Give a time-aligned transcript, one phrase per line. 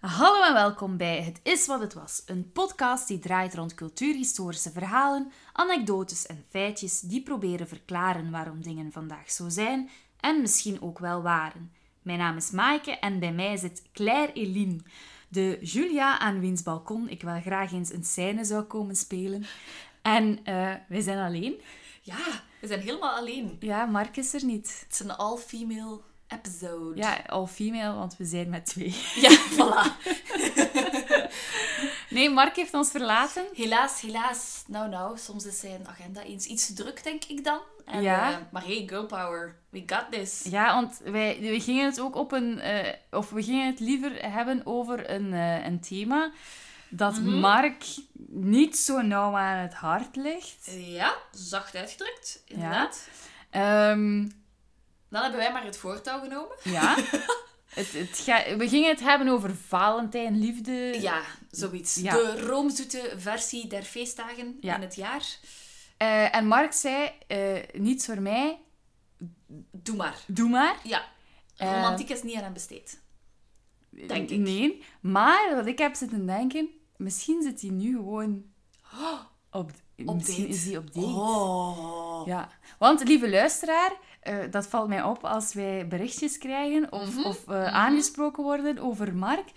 [0.00, 4.70] Hallo en welkom bij Het is wat het was, een podcast die draait rond cultuurhistorische
[4.70, 9.90] verhalen, anekdotes en feitjes die proberen verklaren waarom dingen vandaag zo zijn
[10.20, 11.72] en misschien ook wel waren.
[12.02, 14.80] Mijn naam is Maaike en bij mij zit Claire Eline,
[15.28, 19.44] de Julia aan wiens balkon ik wel graag eens een scène zou komen spelen.
[20.02, 21.60] En eh, wij zijn alleen.
[22.02, 23.56] Ja, we zijn helemaal alleen.
[23.60, 24.80] Ja, Mark is er niet.
[24.80, 26.96] Het is een all-female episode.
[26.96, 28.94] Ja, all female, want we zijn met twee.
[29.24, 29.92] Ja, voilà.
[32.10, 33.44] Nee, Mark heeft ons verlaten.
[33.54, 34.64] Helaas, helaas.
[34.66, 37.60] Nou, nou, soms is zijn agenda eens iets te druk, denk ik dan.
[37.84, 38.30] En, Ja.
[38.32, 39.56] eh, maar hey, girl power.
[39.70, 40.42] We got this.
[40.50, 42.60] Ja, want wij, we gingen het ook op een...
[42.60, 46.30] eh, of we gingen het liever hebben over een, eh, een thema
[46.88, 47.38] dat Mhm.
[47.38, 47.84] Mark
[48.30, 50.70] niet zo nauw aan het hart ligt.
[50.76, 53.08] Ja, zacht uitgedrukt, inderdaad.
[53.50, 54.28] Ehm,
[55.08, 56.56] Dan hebben wij maar het voortouw genomen.
[56.62, 56.94] ja.
[57.78, 60.72] het, het ga- we gingen het hebben over Valentijn, liefde.
[61.00, 61.94] Ja, zoiets.
[61.94, 62.12] Ja.
[62.14, 64.74] De roomzoete versie der feestdagen Ja.
[64.74, 65.38] in het jaar.
[65.96, 68.58] Eh, en Mark zei, eh, niets voor mij,
[69.70, 70.16] Doe maar.
[70.26, 70.76] doe maar.
[70.84, 71.02] Ja.
[71.56, 73.00] Eh, Romantiek is niet aan hem besteed.
[73.90, 74.38] Denk ik.
[74.38, 78.44] Nee, maar wat ik heb zitten denken, misschien zit hij nu gewoon
[79.50, 79.70] op...
[80.06, 80.54] Op misschien date.
[80.54, 81.06] is hij op date.
[81.06, 82.26] Oh.
[82.26, 87.24] Ja, want lieve luisteraar, eh, dat valt mij op als wij berichtjes krijgen of, Mhm,
[87.26, 89.48] of eh, aangesproken worden over Mark.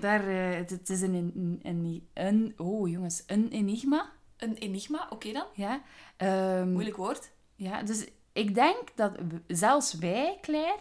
[0.00, 4.10] Daar, eh, het, het is een, een, een, een- oh jongens, een enigma.
[4.36, 5.44] Een enigma, oké dan.
[5.54, 5.80] Ja.
[6.16, 7.30] Ehm, Moeilijk woord.
[7.56, 9.12] ja, dus ik denk dat
[9.46, 10.78] zelfs wij, Claire,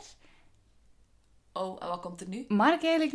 [1.54, 2.46] Oh, en wat komt er nu?
[2.48, 3.14] Mark eigenlijk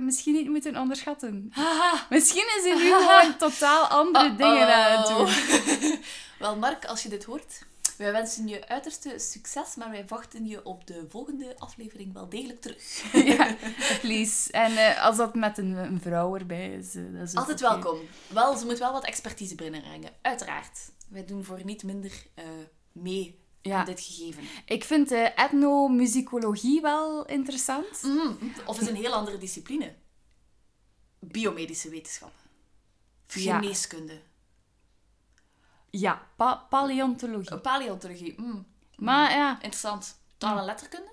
[0.00, 1.48] misschien niet moeten onderschatten.
[1.50, 2.06] Haha.
[2.10, 5.16] Misschien is hij nu gewoon totaal andere dingen aan het doen.
[5.80, 5.98] doen.
[6.38, 10.64] Wel, Mark, als je dit hoort, wij wensen je uiterste succes, maar wij wachten je
[10.64, 13.12] op de volgende aflevering wel degelijk terug.
[13.36, 13.56] ja,
[14.02, 14.52] please.
[14.52, 17.98] En eh, als dat met een, een vrouw erbij is, eh, dat is Altijd welkom.
[18.28, 20.10] Wel, ze moet wel wat expertise binnenbrengen.
[20.22, 20.78] Uiteraard.
[21.08, 22.44] Wij doen voor niet minder eh,
[22.92, 23.78] mee Ja.
[23.78, 24.42] aan dit gegeven.
[24.66, 28.02] Ik vind eh, etnomusicologie wel interessant.
[28.02, 28.32] Mhm.
[28.66, 29.94] Of is een heel andere discipline.
[31.20, 32.40] Biomedische wetenschappen.
[33.26, 34.12] Geneeskunde.
[34.12, 34.18] Ja,
[36.36, 37.58] pa- paleontologie.
[37.58, 38.34] Paleontologie.
[38.36, 38.66] Mm.
[38.96, 40.16] Maar ja, Interessant.
[40.38, 41.12] Taal en letterkunde?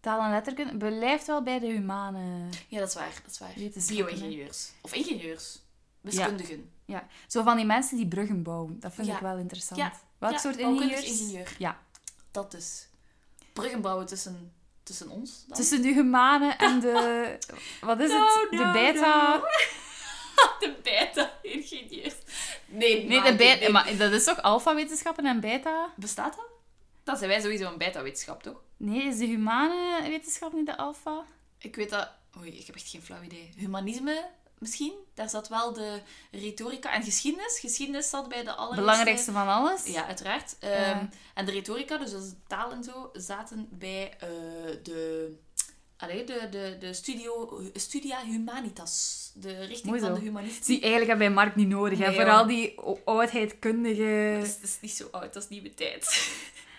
[0.00, 2.48] taal en letterkunde blijft wel bij de humane.
[2.68, 3.20] Ja, dat is waar.
[3.22, 3.52] Dat is waar.
[3.96, 4.70] Bio-ingenieurs.
[4.80, 5.58] Of ingenieurs.
[6.00, 6.70] Wiskundigen.
[6.84, 8.80] Ja, zo van die mensen die bruggen bouwen.
[8.80, 9.14] Dat vind Ja.
[9.14, 9.80] ik wel interessant.
[9.80, 9.92] Ja.
[10.18, 11.04] Welk Ja, soort ingenieurs?
[11.04, 11.54] ingenieur.
[11.58, 11.78] Ja,
[12.30, 12.88] Dat dus.
[13.52, 15.56] Bruggen bouwen tussen, tussen ons dan?
[15.56, 17.38] tussen de humane en de...
[17.80, 18.50] Wat is No, het?
[18.50, 19.36] no, de beta...
[19.36, 19.42] no.
[20.66, 22.14] de beta-ingenieurs.
[22.66, 23.60] Nee, Nee, maar- de beta...
[23.60, 23.70] nee.
[23.70, 25.92] Maar dat is toch alfa-wetenschappen en beta?
[25.96, 26.46] Bestaat dat?
[27.04, 28.60] Dan zijn wij sowieso een beta-wetenschap, toch?
[28.76, 31.24] Nee, is de humane wetenschap niet de alfa?
[31.58, 32.10] Ik weet dat...
[32.38, 33.50] Oei, ik heb echt geen flauw idee.
[33.56, 34.28] Humanisme,
[34.58, 34.92] misschien?
[35.14, 36.00] Daar zat wel de
[36.30, 37.58] retorica en geschiedenis.
[37.58, 38.80] Geschiedenis zat bij de allereerste...
[38.80, 39.86] Belangrijkste van alles?
[39.86, 40.56] Ja, uiteraard.
[40.60, 40.68] Ja.
[40.68, 44.28] Ehm, En de retorica, dus dat de taal en zo, zaten bij eh,
[44.82, 45.34] de...
[45.96, 49.30] Allee, de, de, de studio, Studia Humanitas.
[49.34, 50.74] De richting van de humanisten.
[50.74, 51.98] Eigenlijk hebben wij Mark niet nodig.
[51.98, 52.12] hè.
[52.12, 52.74] Vooral die
[53.04, 54.34] oudheidkundige...
[54.38, 56.30] Dat is, dat is niet zo oud, dat is mijn tijd.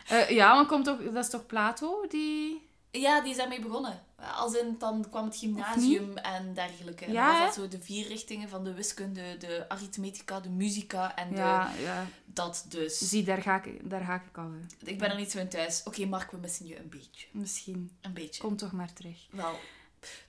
[0.08, 2.06] Eh, ja, maar komt toch, dat is toch Plato?
[2.10, 2.67] Die...
[2.92, 4.04] Ja, die is daarmee begonnen.
[4.36, 7.06] Als in, dan kwam het gymnasium en dergelijke.
[7.06, 11.16] En dan was dat zo de vier richtingen van de wiskunde, de arithmetica, de muzika
[11.16, 12.06] en de, Ja, ja.
[12.26, 12.98] dat dus.
[12.98, 14.46] Zie, daar ga ik, daar ga ik af.
[14.46, 14.90] hè.
[14.90, 15.82] Ik ben er niet zo in thuis.
[15.84, 17.28] Oké, Mark, we missen je een beetje.
[17.32, 17.98] Misschien.
[18.02, 18.42] Een beetje.
[18.42, 19.28] Kom toch maar terug.
[19.32, 19.56] Wel,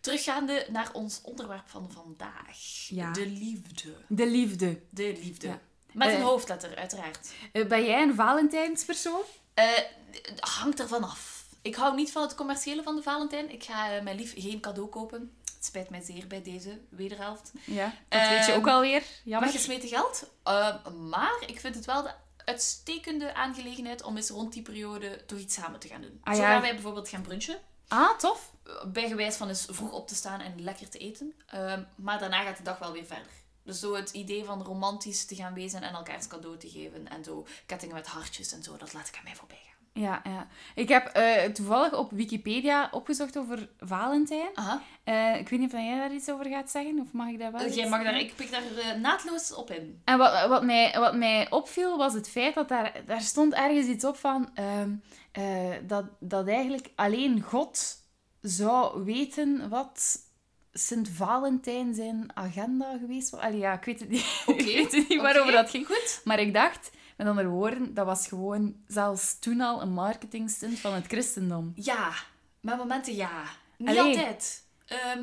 [0.01, 2.87] teruggaande naar ons onderwerp van vandaag.
[2.89, 3.13] Ja.
[3.13, 3.95] De liefde.
[4.09, 4.81] De liefde.
[4.91, 5.59] De liefde.
[5.93, 6.23] Met een Eh.
[6.23, 7.33] hoofdletter, uiteraard.
[7.53, 9.23] Eh, ben jij een Valentijnspersoon?
[9.55, 9.65] Eh,
[10.11, 11.38] het hangt ervan af.
[11.69, 13.51] Ik hou niet van het commerciële van de Valentijn.
[13.53, 15.33] Ik ga eh, mijn lief geen cadeau kopen.
[15.55, 17.53] Het spijt mij zeer bij deze wederhelft.
[17.65, 17.95] Ja.
[18.09, 19.03] Dat weet je Ehm, ook alweer.
[19.25, 19.49] Jammer.
[19.51, 20.31] Weggesmeten geld.
[20.43, 22.11] Eh, maar ik vind het wel de
[22.45, 26.21] uitstekende aangelegenheid om eens rond die periode toch iets samen te gaan doen.
[26.25, 27.59] Ah, Zo gaan wij bijvoorbeeld gaan brunchen.
[27.89, 28.53] Ah, tof.
[28.87, 31.35] Bijgewijs van eens vroeg op te staan en lekker te eten.
[31.47, 33.33] Ehm, maar daarna gaat de dag wel weer verder.
[33.63, 37.09] Dus zo het idee van romantisch te gaan wezen en elkaars cadeau te geven.
[37.09, 39.78] En zo kettingen met hartjes en zo, dat laat ik aan mij voorbij gaan.
[39.93, 40.47] Ja, ja.
[40.75, 44.49] Ik heb eh, toevallig op Wikipedia opgezocht over Valentijn.
[44.55, 44.83] Aha.
[45.05, 47.53] Eh, ik weet niet of jij daar iets over gaat zeggen, of mag ik daar
[47.53, 50.01] wel Eh, Jij mag daar, ik pik daar naadloos op in.
[50.05, 53.87] En wat, wat, mij, wat mij opviel was het feit dat daar, daar stond ergens
[53.87, 54.91] iets op van ehm,
[55.33, 57.97] eh, dat, dat eigenlijk alleen God
[58.41, 60.27] zou weten wat
[60.73, 63.41] Sint Valentijn zijn agenda geweest was.
[63.41, 65.87] Allee, ja, ik weet het niet, ik weet het niet waarover dat ging.
[65.87, 66.21] Goed.
[66.25, 70.95] Maar ik dacht, met andere woorden, dat was gewoon zelfs toen al een marketingstunt van
[70.95, 71.73] het christendom.
[71.75, 72.13] Ja,
[72.61, 73.43] met momenten ja.
[73.77, 74.17] Niet Allee.
[74.17, 74.63] altijd.
[74.87, 75.23] Ehm,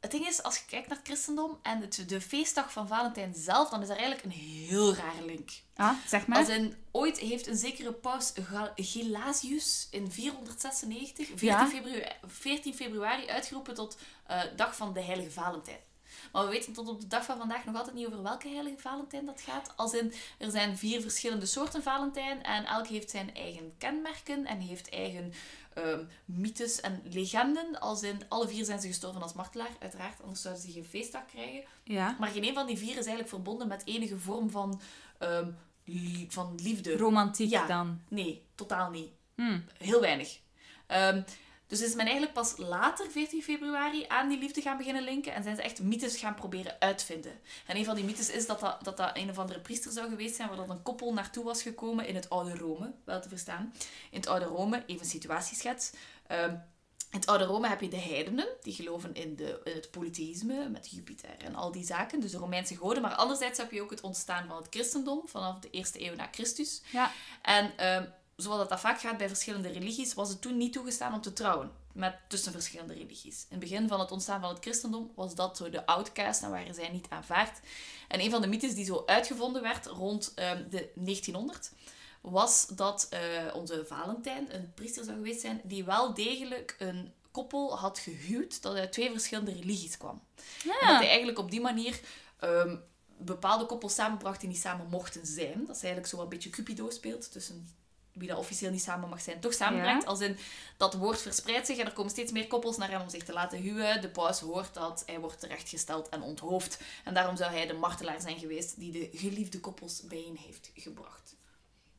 [0.00, 3.34] het ding is, als je kijkt naar het christendom en het, de feestdag van Valentijn
[3.36, 5.50] zelf, dan is er eigenlijk een heel rare link.
[5.76, 6.38] Ah, zeg maar.
[6.38, 8.32] Als in, ooit heeft een zekere paus
[8.76, 11.66] Gelasius in 496, 14, Ja.
[11.68, 15.78] februari, 14 februari, uitgeroepen tot eh, dag van de heilige Valentijn.
[16.32, 18.78] Maar we weten tot op de dag van vandaag nog altijd niet over welke heilige
[18.78, 19.72] Valentijn dat gaat.
[19.76, 24.60] Als in, er zijn vier verschillende soorten Valentijn en elk heeft zijn eigen kenmerken en
[24.60, 25.32] heeft eigen
[25.74, 27.80] ehm, mythes en legenden.
[27.80, 31.24] Als in, alle vier zijn ze gestorven als martelaar, uiteraard, anders zouden ze geen feestdag
[31.26, 31.64] krijgen.
[31.84, 32.16] Ja.
[32.18, 34.80] Maar geen een van die vier is eigenlijk verbonden met enige vorm van,
[35.18, 35.50] ehm,
[36.28, 36.96] van liefde.
[36.96, 37.66] Romantiek Ja.
[37.66, 38.00] dan.
[38.08, 39.10] Nee, totaal niet.
[39.34, 39.64] Hmm.
[39.78, 40.38] Heel weinig.
[40.86, 41.22] Ehm,
[41.72, 45.42] dus is men eigenlijk pas later, 14 februari, aan die liefde gaan beginnen linken en
[45.42, 47.40] zijn ze echt mythes gaan proberen uitvinden.
[47.66, 50.08] En een van die mythes is dat dat, dat, dat een of andere priester zou
[50.08, 53.28] geweest zijn waar dat een koppel naartoe was gekomen in het oude Rome, wel te
[53.28, 53.72] verstaan.
[54.10, 55.92] In het oude Rome, even situatieschets.
[56.26, 56.54] Ehm,
[57.10, 60.68] in het oude Rome heb je de heidenen, die geloven in, de, in het polytheïsme
[60.68, 63.02] met Jupiter en al die zaken, dus de Romeinse goden.
[63.02, 66.28] Maar anderzijds heb je ook het ontstaan van het christendom vanaf de eerste eeuw na
[66.30, 66.82] Christus.
[66.90, 67.12] Ja.
[67.42, 68.04] En ehm,
[68.42, 71.32] zoals dat, dat vaak gaat bij verschillende religies, was het toen niet toegestaan om te
[71.32, 73.42] trouwen met tussen verschillende religies.
[73.42, 76.50] In het begin van het ontstaan van het christendom was dat zo de outcast en
[76.50, 77.60] waren zij niet aanvaard.
[78.08, 81.72] En een van de mythes die zo uitgevonden werd rond ehm, de 1900
[82.20, 83.20] was dat eh,
[83.54, 88.76] onze Valentijn een priester zou geweest zijn die wel degelijk een koppel had gehuwd dat
[88.76, 90.22] uit twee verschillende religies kwam.
[90.64, 92.00] En dat hij eigenlijk op die manier
[92.38, 92.76] ehm,
[93.18, 95.66] bepaalde koppels samenbracht die niet samen mochten zijn.
[95.66, 97.68] Dat is eigenlijk zo wat een beetje Cupido speelt tussen
[98.12, 100.02] wie dat officieel niet samen mag zijn, toch samenbrengt.
[100.02, 100.08] Ja.
[100.08, 100.36] Als in,
[100.76, 103.32] dat woord verspreidt zich en er komen steeds meer koppels naar hem om zich te
[103.32, 104.00] laten huwen.
[104.00, 106.80] De paus hoort dat, hij wordt terechtgesteld en onthoofd.
[107.04, 111.36] En daarom zou hij de martelaar zijn geweest die de geliefde koppels bijeen heeft gebracht.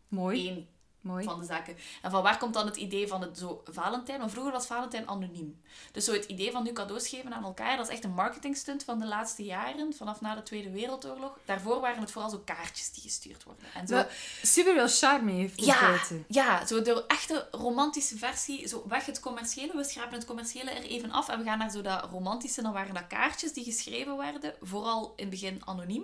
[0.07, 0.49] Mooi.
[0.49, 0.67] Eén
[1.03, 1.23] Mooi.
[1.23, 1.77] van de zaken.
[2.01, 4.19] En van waar komt dan het idee van het zo Valentijn?
[4.19, 5.61] Want vroeger was Valentijn anoniem.
[5.91, 8.83] Dus zo het idee van nu cadeaus geven aan elkaar, dat is echt een marketingstunt
[8.83, 11.39] van de laatste jaren, vanaf na de Tweede Wereldoorlog.
[11.45, 13.65] Daarvoor waren het vooral zo kaartjes die gestuurd worden.
[13.73, 14.05] En zo,
[14.41, 19.75] super veel charme heeft ja, ja, zo de echte romantische versie, zo weg het commerciële.
[19.75, 22.61] We schrapen het commerciële er even af en we gaan naar zo dat romantische.
[22.61, 26.03] Dan waren dat kaartjes die geschreven werden, vooral in het begin anoniem.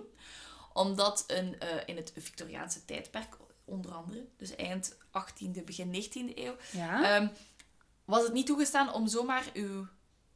[0.74, 3.38] Omdat een, eh, in het Victoriaanse tijdperk,
[3.69, 7.04] onder andere, dus eind 18e, begin 19e eeuw, Ja.
[7.16, 7.27] Ehm,
[8.06, 9.88] was het niet toegestaan om zomaar uw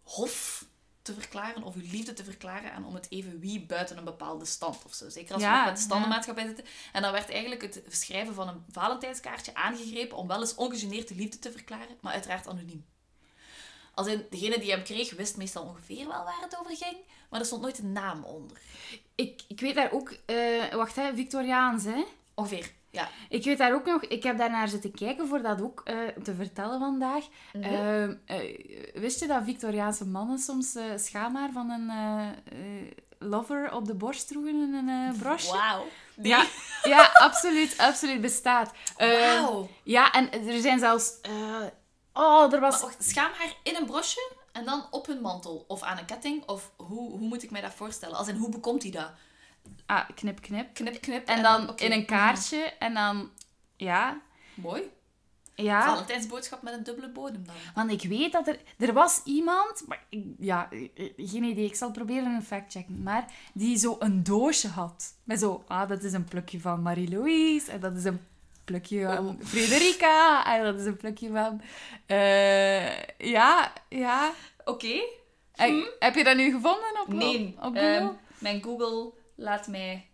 [0.04, 0.66] hof
[1.02, 4.46] te verklaren of uw liefde te verklaren en om het even wie buiten een bepaalde
[4.46, 5.10] stand of zo.
[5.10, 6.66] Zeker als we Ja, nog met de standenmaatschappij zitten.
[6.94, 11.16] En dan werd eigenlijk het schrijven van een Valentijnskaartje aangegrepen om wel eens ongegeneerd de
[11.16, 12.86] liefde te verklaren, maar uiteraard anoniem.
[13.94, 16.98] Als in, degene die hem kreeg wist meestal ongeveer wel waar het over ging,
[17.30, 18.58] maar er stond nooit een naam onder.
[19.16, 20.10] ik, ik weet daar ook...
[20.26, 21.16] eh, wacht, hè.
[21.16, 22.04] Victoriaans, hè.
[22.34, 23.10] Ongeveer, ja.
[23.30, 24.04] Ik weet daar ook nog...
[24.04, 27.26] Ik heb daar naar zitten kijken voor dat ook eh, te vertellen vandaag.
[27.54, 27.64] Mhm.
[27.64, 31.92] Ehm, eh, wist je dat Victoriaanse mannen soms eh schaamhaar van een
[33.20, 35.52] lover op de borst droegen in een broche?
[35.52, 35.86] Wauw.
[36.22, 36.46] Ja,
[36.84, 38.72] ja, absoluut, absoluut bestaat.
[38.98, 39.70] Eh, Wauw.
[39.84, 41.20] Ja, en er zijn zelfs...
[42.14, 42.82] oh, er was...
[42.82, 46.48] Maar schaamhaar in een brosje en dan op hun mantel of aan een ketting?
[46.48, 48.18] Of hoe, hoe moet ik mij dat voorstellen?
[48.18, 49.12] Als in, hoe bekomt hij dat?
[49.86, 50.74] Ah, knip, knip.
[50.74, 51.28] Knip, knip.
[51.28, 53.30] En dan in een kaartje en dan...
[53.78, 54.22] Ja,
[54.54, 54.82] Mooi.
[55.56, 55.86] ja.
[55.90, 57.56] Valentijnsboodschap met een dubbele bodem dan.
[57.76, 58.60] Want ik weet dat er...
[58.78, 59.84] Er was iemand...
[59.88, 61.66] Maar ik- ja, eh, geen idee.
[61.66, 63.04] Ik zal proberen een fact-checken.
[63.04, 65.14] Maar die zo een doosje had.
[65.24, 65.64] Met zo...
[65.68, 67.72] Ah, dat is een plukje van Marie-Louise.
[67.72, 68.22] En dat is een
[68.66, 69.36] plukje van Oh.
[69.46, 70.46] Frederica.
[70.58, 71.62] En dat is een plukje van...
[72.06, 74.32] eh, ja, ja.
[74.66, 75.02] Oké.
[75.54, 77.56] En Heb je dat nu gevonden op, Nee.
[77.58, 77.80] op Google?
[77.82, 79.12] ehm, mijn Google
[79.44, 80.10] laat mij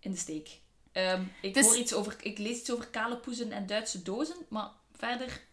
[0.00, 0.60] in de steek.
[0.92, 4.36] Ehm, ik, is- hoor iets over, ik lees iets over kale poezen en Duitse dozen,
[4.48, 5.46] maar verder...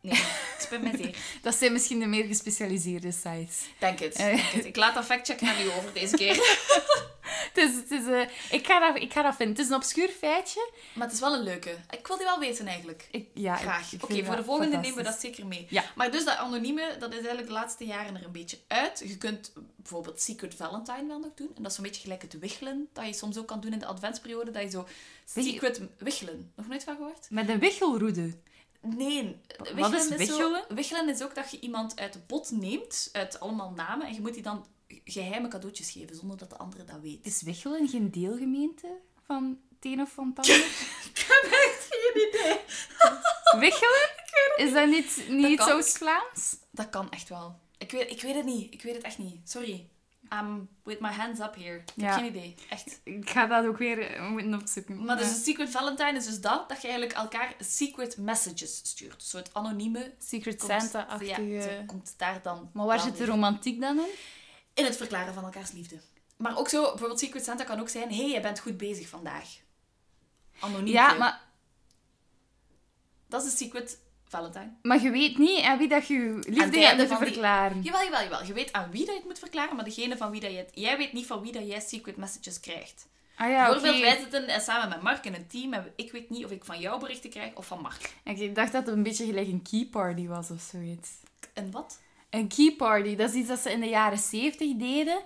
[0.00, 1.16] Nee, het spijt mij zeer.
[1.42, 3.60] Dat zijn misschien de meer gespecialiseerde sites.
[3.78, 4.14] Denk het.
[4.14, 4.24] Eh.
[4.26, 4.64] denk het.
[4.64, 6.36] Ik laat dat factchecken naar u over deze keer.
[7.30, 9.54] Het is, het is, eh, ik, ga dat, ik ga dat vinden.
[9.56, 10.70] Het is een obscuur feitje.
[10.94, 11.76] Maar het is wel een leuke.
[11.90, 13.08] Ik wil die wel weten eigenlijk.
[13.10, 13.92] Ik, ja, ik- Graag.
[13.92, 15.66] ik Oké, voor de volgende nemen we dat zeker mee.
[15.70, 15.84] Ja.
[15.94, 19.02] Maar dus dat anonieme, dat is eigenlijk de laatste jaren er een beetje uit.
[19.06, 21.50] Je kunt bijvoorbeeld Secret Valentine wel nog doen.
[21.56, 22.88] En dat is zo'n beetje gelijk het wiggelen.
[22.92, 24.50] Dat je soms ook kan doen in de adventsperiode.
[24.50, 24.86] Dat je zo
[25.24, 26.52] secret wiggelen.
[26.56, 27.26] Nog nooit van gehoord?
[27.30, 28.34] Met een wichelroede.
[28.80, 29.40] Nee.
[29.74, 30.08] Wat is
[30.68, 34.06] wiggelen is ook dat je iemand uit de pot neemt, uit allemaal namen.
[34.06, 34.66] En je moet die dan
[35.04, 37.26] geheime cadeautjes geven, zonder dat de andere dat weet.
[37.26, 38.86] Is Wichelen geen deelgemeente
[39.26, 40.56] van het een of van het ander?
[41.14, 42.58] Ik heb echt geen idee.
[43.60, 44.08] Wichelen?
[44.66, 45.72] Is dat niet, niet kan.
[45.72, 46.56] Oost-Vlaams?
[46.70, 47.58] Dat kan echt wel.
[47.78, 48.74] Ik weet, ik weet het niet.
[48.74, 49.50] Ik weet het echt niet.
[49.50, 49.88] Sorry.
[50.32, 51.76] I'm with my hands up here.
[51.76, 52.04] Ik Ja.
[52.06, 52.54] heb geen idee.
[52.68, 53.00] Echt.
[53.04, 55.04] Ik ga dat ook weer eh, moeten opzoeken.
[55.04, 59.14] Maar dus een Secret Valentine is dus dat, dat je eigenlijk elkaar secret messages stuurt.
[59.14, 60.14] Een soort anonieme...
[60.18, 61.42] Secret Santa-achtige...
[61.46, 62.70] Ja, zo komt daar dan...
[62.72, 64.06] maar waar zit de romantiek dan in?
[64.74, 66.00] in het verklaren van elkaars liefde.
[66.36, 69.08] Maar ook zo, bijvoorbeeld Secret Santa kan ook zijn, hé, hey, je bent goed bezig
[69.08, 69.48] vandaag.
[70.60, 70.92] Anoniem.
[70.92, 71.40] Ja, maar,
[73.28, 73.98] Dat is de Secret
[74.30, 74.70] Valentine.
[74.82, 77.82] maar je weet niet aan wie dat je liefde hebt moeten van die- verklaren.
[77.82, 78.44] Jawel, jawel, jawel.
[78.44, 80.56] Je weet aan wie dat je het moet verklaren, maar degene van wie dat je
[80.56, 80.70] het...
[80.74, 83.06] Jij weet niet van wie dat jij secret messages krijgt.
[83.36, 83.64] Ah ja.
[83.70, 86.50] Bijvoorbeeld, wij zitten eh, samen met Mark in een team en ik weet niet of
[86.50, 88.14] ik van jou berichten krijg of van Mark.
[88.24, 91.08] Ik dacht dat het een beetje gelijk een key party was of zoiets.
[91.54, 92.00] En wat?
[92.30, 95.20] Een key party, dat is iets dat ze in de jaren 70 deden.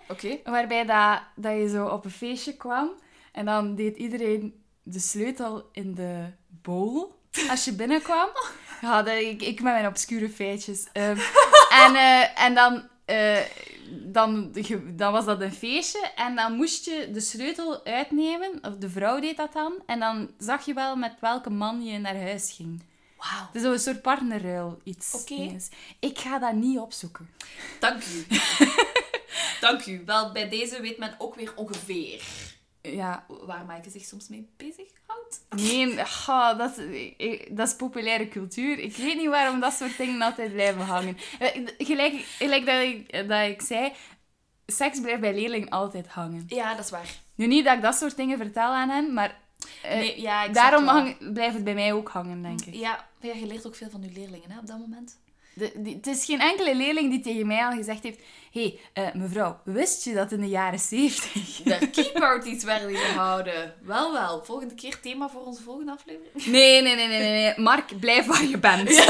[0.45, 2.91] Waarbij dat, dat je zo op een feestje kwam
[3.33, 6.31] en dan deed iedereen de sleutel in de
[6.63, 7.05] bowl
[7.49, 8.29] als je binnenkwam.
[8.85, 10.87] Ja, dat, ik, ik met mijn obscure feitjes.
[10.93, 11.19] Ehm,
[11.85, 13.41] en, eh, en dan, eh,
[13.89, 14.55] dan,
[14.87, 19.21] dan was dat een feestje en dan moest je de sleutel uitnemen, of de vrouw
[19.21, 22.83] deed dat dan, en dan zag je wel met welke man je naar huis ging.
[23.17, 23.47] Wauw.
[23.47, 25.15] Het is zo'n soort partnerruil iets.
[25.15, 25.57] Oké.
[25.99, 27.31] Ik ga dat niet opzoeken.
[27.81, 28.27] Dank u.
[29.61, 30.03] Dank u.
[30.05, 32.23] Wel, bij deze weet men ook weer ongeveer
[32.83, 34.49] Ja, waar Maaike zich soms mee
[35.57, 35.97] Nee,
[36.57, 38.79] dat, is, dat is populaire cultuur.
[38.79, 41.17] Ik weet niet waarom dat soort dingen altijd blijven hangen.
[41.39, 43.93] Eh, Gelijk, gelijk dat, ik, dat ik zei,
[44.67, 46.45] seks blijft bij leerlingen altijd hangen.
[46.47, 47.09] Ja, dat is waar.
[47.35, 49.41] Nu niet dat ik dat soort dingen vertel aan hen, maar
[49.83, 52.75] eh, Nee, ja, daarom hang, blijft het bij mij ook hangen, denk ik.
[52.75, 55.19] Ja, maar je leert ook veel van je leerlingen hè, op dat moment.
[55.55, 58.19] De, die- het is geen enkele leerling die tegen mij al gezegd heeft...
[58.53, 61.63] Hé, hey, eh, mevrouw, wist je dat in de jaren zeventig...
[61.63, 63.75] De key parties werden gehouden.
[63.83, 64.45] Wel, wel.
[64.45, 66.47] Volgende keer thema voor onze volgende aflevering.
[66.47, 67.55] Nee, nee, nee, nee, nee.
[67.59, 68.91] Mark, blijf waar je bent.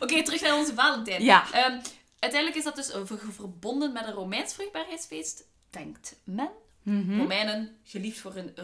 [0.00, 1.22] Oké, terug naar onze Valentijn.
[1.22, 1.44] Ja.
[1.52, 1.78] Ehm,
[2.18, 6.50] uiteindelijk is dat dus ver- verbonden met een Romeins vruchtbaarheidsfeest, denkt men.
[6.82, 7.18] Mhm.
[7.18, 8.54] Romeinen, geliefd voor hun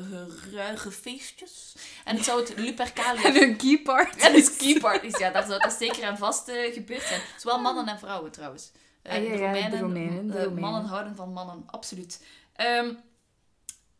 [0.52, 1.74] ruige feestjes.
[2.04, 3.22] En het zou het Lupercalia...
[3.24, 4.16] En een key part.
[4.16, 7.20] En dus key parties, ja, daar zou dat zeker en vast eh, gebeurd zijn.
[7.38, 8.70] Zowel mannen en vrouwen trouwens.
[9.02, 10.70] Eh, Ah, ja, de Romeinen, Romeinen, de eh, Romeinen.
[10.70, 12.24] mannen houden van mannen, absoluut.
[12.56, 12.92] Ehm,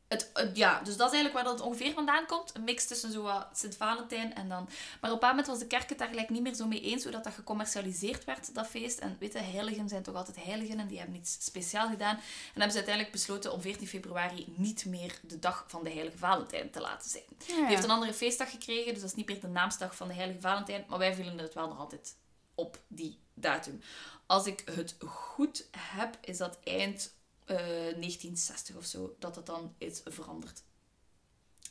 [0.09, 2.55] het, het- ja, dus dat is eigenlijk waar dat ongeveer vandaan komt.
[2.55, 4.69] Een mix tussen zo wat Sint-Valentijn en dan...
[5.01, 7.03] Maar op een moment was de kerk het daar gelijk niet meer zo mee eens,
[7.03, 8.99] hoe dat, dat gecommercialiseerd werd, dat feest.
[8.99, 12.17] En weet je, heiligen zijn toch altijd heiligen en die hebben iets speciaal gedaan.
[12.17, 12.23] En
[12.53, 16.71] hebben ze uiteindelijk besloten om 14 februari niet meer de dag van de heilige Valentijn
[16.71, 17.25] te laten zijn.
[17.47, 17.55] Ja.
[17.57, 20.15] Die heeft een andere feestdag gekregen, dus dat is niet meer de naamsdag van de
[20.15, 20.85] heilige Valentijn.
[20.89, 22.17] Maar wij vielen het wel nog altijd
[22.55, 23.81] op die datum.
[24.27, 27.17] Als ik het goed heb, is dat eind
[27.49, 30.63] eh, 1960 of zo, dat het dan is veranderd.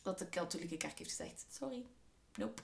[0.01, 1.86] Dat de katholieke kerk heeft gezegd, sorry,
[2.36, 2.62] nope.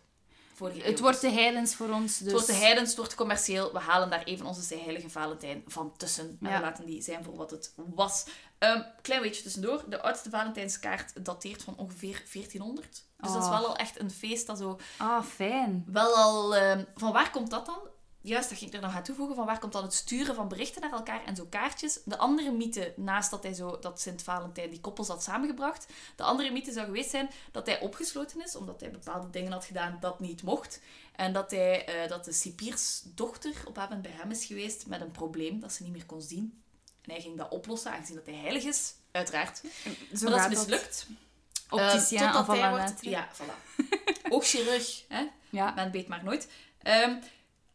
[0.84, 2.20] Het wordt te heilens voor ons, dus...
[2.22, 3.72] Het wordt de heidens, het wordt commercieel.
[3.74, 6.38] We halen daar even onze heilige Valentijn van tussen.
[6.42, 6.56] En Ja.
[6.56, 8.26] we laten die zijn voor wat het was.
[8.58, 9.84] Ehm, klein beetje tussendoor.
[9.90, 12.92] De oudste Valentijnskaart dateert van ongeveer 1400.
[13.18, 13.60] Dus dat is Oh.
[13.60, 14.80] wel al echt een feest dat zo...
[14.98, 15.86] Ah, fijn.
[15.88, 16.56] Wel al...
[16.56, 17.80] ehm, van waar komt dat dan?
[18.24, 19.36] Juist, dat ging ik er nog aan toevoegen.
[19.36, 22.00] Van waar komt dan het sturen van berichten naar elkaar en zo kaartjes?
[22.06, 23.80] De andere mythe, naast dat hij zo...
[23.80, 25.88] Dat Sint-Valentijn die koppels had samengebracht.
[26.16, 28.56] De andere mythe zou geweest zijn dat hij opgesloten is.
[28.56, 30.80] Omdat hij bepaalde dingen had gedaan dat niet mocht.
[31.16, 35.12] En dat, hij, eh, dat de cipiersdochter op moment bij hem is geweest met een
[35.12, 36.64] probleem dat ze niet meer kon zien.
[37.02, 38.94] En hij ging dat oplossen, aangezien dat hij heilig is.
[39.12, 39.62] Uiteraard.
[40.14, 41.08] Zo maar dat is mislukt.
[41.70, 43.02] Opticien Eh, uh, totdat hij van wordt...
[43.02, 43.82] Ja, voilà.
[44.30, 45.26] Ook chirurg, hè.
[45.50, 45.72] ja.
[45.72, 46.48] Men weet maar nooit.
[46.82, 47.16] Ehm,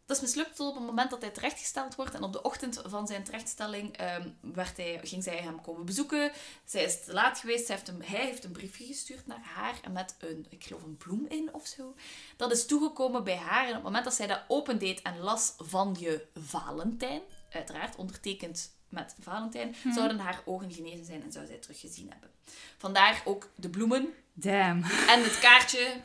[0.08, 2.14] dat is mislukt tot op het moment dat hij terechtgesteld wordt.
[2.14, 6.32] En op de ochtend van zijn terechtstelling ehm, werd hij, ging zij hem komen bezoeken.
[6.64, 7.66] Zij is te laat geweest.
[7.66, 10.82] Zij heeft hem, hij heeft een briefje gestuurd naar haar en met een, ik geloof
[10.82, 11.94] een bloem in of zo.
[12.36, 13.62] Dat is toegekomen bij haar.
[13.62, 18.76] En op het moment dat zij dat opendeed en las van je Valentijn, uiteraard ondertekend
[18.88, 22.30] met Valentijn, zouden haar ogen genezen zijn en zou zij teruggezien hebben.
[22.78, 24.82] Vandaar ook de bloemen Damn.
[25.08, 26.00] en het kaartje.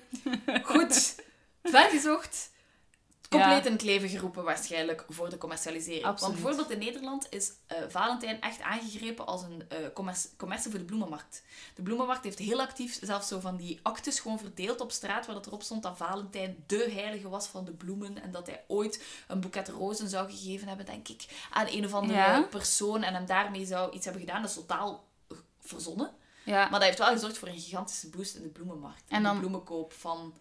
[0.64, 1.16] Goed.
[1.64, 2.52] Vergezocht.
[3.40, 3.66] Compleet Ja.
[3.66, 6.04] in het leven geroepen waarschijnlijk voor de commercialisering.
[6.06, 6.20] Absoluut.
[6.34, 9.78] Want bijvoorbeeld in Nederland is eh, Valentijn echt aangegrepen als een eh
[10.38, 11.44] commercie voor de bloemenmarkt.
[11.75, 15.36] De bloemenmarkt heeft heel actief zelfs zo van die actes gewoon verdeeld op straat waar
[15.36, 19.04] dat erop stond dat Valentijn de heilige was van de bloemen en dat hij ooit
[19.28, 22.42] een boeket rozen zou gegeven hebben, denk ik, aan een of andere Ja.
[22.42, 24.42] persoon en hem daarmee zou iets hebben gedaan.
[24.42, 26.12] Dat is totaal eh, verzonnen.
[26.46, 26.62] Ja.
[26.62, 29.04] Maar dat heeft wel gezorgd voor een gigantische boost in de bloemenmarkt.
[29.08, 30.34] En, En dan- de bloemenkoop van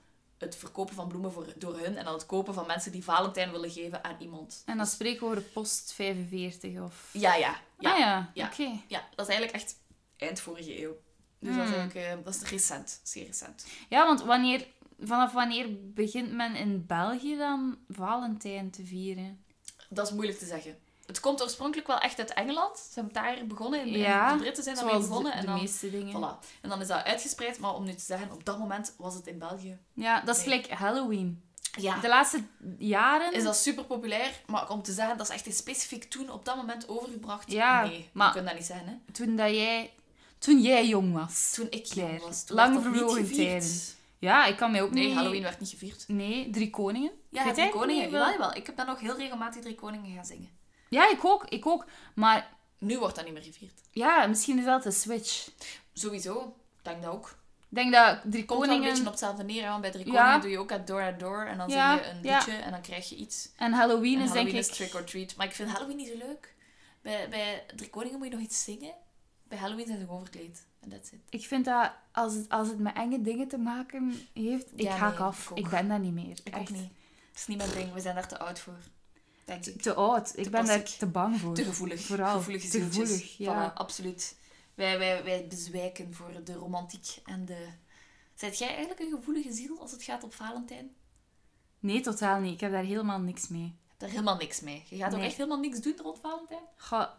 [0.42, 3.50] het verkopen van bloemen voor, door hun en dan het kopen van mensen die Valentijn
[3.50, 4.62] willen geven aan iemand.
[4.66, 7.08] En dan spreken we over post 45 of...
[7.12, 7.60] Ja, ja.
[7.78, 8.46] Ja, ah ja, Ja.
[8.46, 8.80] oké.
[8.88, 9.76] ja dat is eigenlijk echt
[10.16, 10.96] eind vorige eeuw.
[11.38, 11.78] Dus dat is Hmm.
[11.80, 13.66] eigenlijk eh, dat is recent, zeer recent.
[13.88, 14.66] Ja, want wanneer,
[15.00, 19.44] vanaf wanneer begint men in België dan Valentijn te vieren?
[19.88, 20.78] Dat is moeilijk te zeggen.
[21.06, 22.78] Het komt oorspronkelijk wel echt uit Engeland.
[22.78, 23.80] Ze hebben daar begonnen.
[23.80, 25.30] In, Ja, de Britten zijn daarmee begonnen.
[25.32, 26.14] de, en de dan, meeste dingen.
[26.20, 26.46] voilà.
[26.60, 27.58] en dan is dat uitgespreid.
[27.58, 29.78] Maar om nu te zeggen, op dat moment was het in België.
[29.92, 30.60] Ja, dat is Nee.
[30.62, 31.42] gelijk Halloween.
[31.80, 31.98] Ja.
[32.00, 32.42] De laatste
[32.78, 33.32] jaren...
[33.32, 36.56] Is dat super populair, maar om te zeggen dat is echt specifiek toen op dat
[36.56, 38.86] moment overgebracht, Ja, nee, maar- we kunnen dat niet zeggen.
[38.86, 39.12] Hè.
[39.12, 39.92] Toen dat jij...
[40.38, 41.52] Toen jij jong was.
[41.54, 43.36] Toen ik Claire, jong was, toen lang vervlogen gevierd.
[43.60, 43.70] tijden.
[44.18, 45.14] Ja, ik kan mij ook Nee, niet...
[45.14, 46.04] Halloween werd niet gevierd.
[46.08, 47.10] Nee, Drie Koningen.
[47.28, 48.10] Ja, drie koningen.
[48.10, 48.30] wel?
[48.30, 48.54] jawel.
[48.54, 50.50] Ik heb dan nog heel regelmatig drie koningen gaan zingen.
[50.92, 51.44] Ja, ik ook.
[51.48, 51.84] Ik ook.
[52.14, 53.80] Maar Nu wordt dat niet meer gevierd.
[53.90, 55.48] ja, misschien is dat de switch.
[55.92, 56.54] Sowieso.
[56.78, 57.28] Ik denk dat ook.
[57.70, 60.06] Ik denk dat Drie Komt wel een Koningen beetje op hetzelfde neer, want bij drie
[60.06, 60.12] Ja.
[60.12, 62.36] koningen doe je ook at door at door en dan Ja, zing je een ja.
[62.36, 63.48] liedje en dan krijg je iets.
[63.56, 64.74] en Halloween En is Halloween denk is ik...
[64.74, 65.36] trick or treat.
[65.36, 66.54] Maar ik vind Halloween niet zo leuk.
[67.02, 68.92] Bij, bij drie koningen moet je nog iets zingen.
[69.48, 70.66] Bij Halloween zijn ze gewoon verkleed.
[70.80, 71.20] En that's it.
[71.28, 75.12] Ik vind dat als het, als het met enge dingen te maken heeft, ik haak
[75.18, 75.50] nee, af.
[75.54, 76.38] Ik, ben dat niet meer.
[76.44, 76.60] Ik Echt.
[76.60, 76.90] ook niet.
[77.30, 77.92] Het is niet mijn ding.
[77.92, 78.78] We zijn daar te oud voor.
[79.44, 79.82] Denk ik.
[79.82, 80.32] Te oud.
[80.36, 81.54] Ik Te ben daar te bang voor.
[81.54, 82.00] Te gevoelig.
[82.00, 82.36] Vooral.
[82.36, 83.70] Gevoelige te gevoelig, ja.
[83.70, 84.36] Voilà, absoluut.
[84.74, 87.66] Wij, wij, wij bezwijken voor de romantiek en de...
[88.34, 90.94] Zijt jij eigenlijk een gevoelige ziel als het gaat op Valentijn?
[91.78, 92.52] Nee, totaal niet.
[92.52, 93.60] Ik heb daar helemaal niks mee.
[93.62, 94.84] Je hebt daar helemaal niks mee.
[94.88, 96.62] Je gaat ook echt helemaal niks doen rond Valentijn?
[96.76, 97.18] Ga,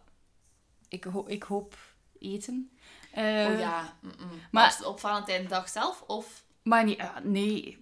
[0.88, 1.78] ik, ho- ik hoop
[2.20, 2.72] eten.
[3.12, 3.98] Eh, oh ja.
[4.02, 4.16] mm-mm.
[4.52, 6.02] maar- Maar op, Valentijndag zelf?
[6.08, 6.44] Of...
[6.64, 7.82] Maar nee, ah, nee.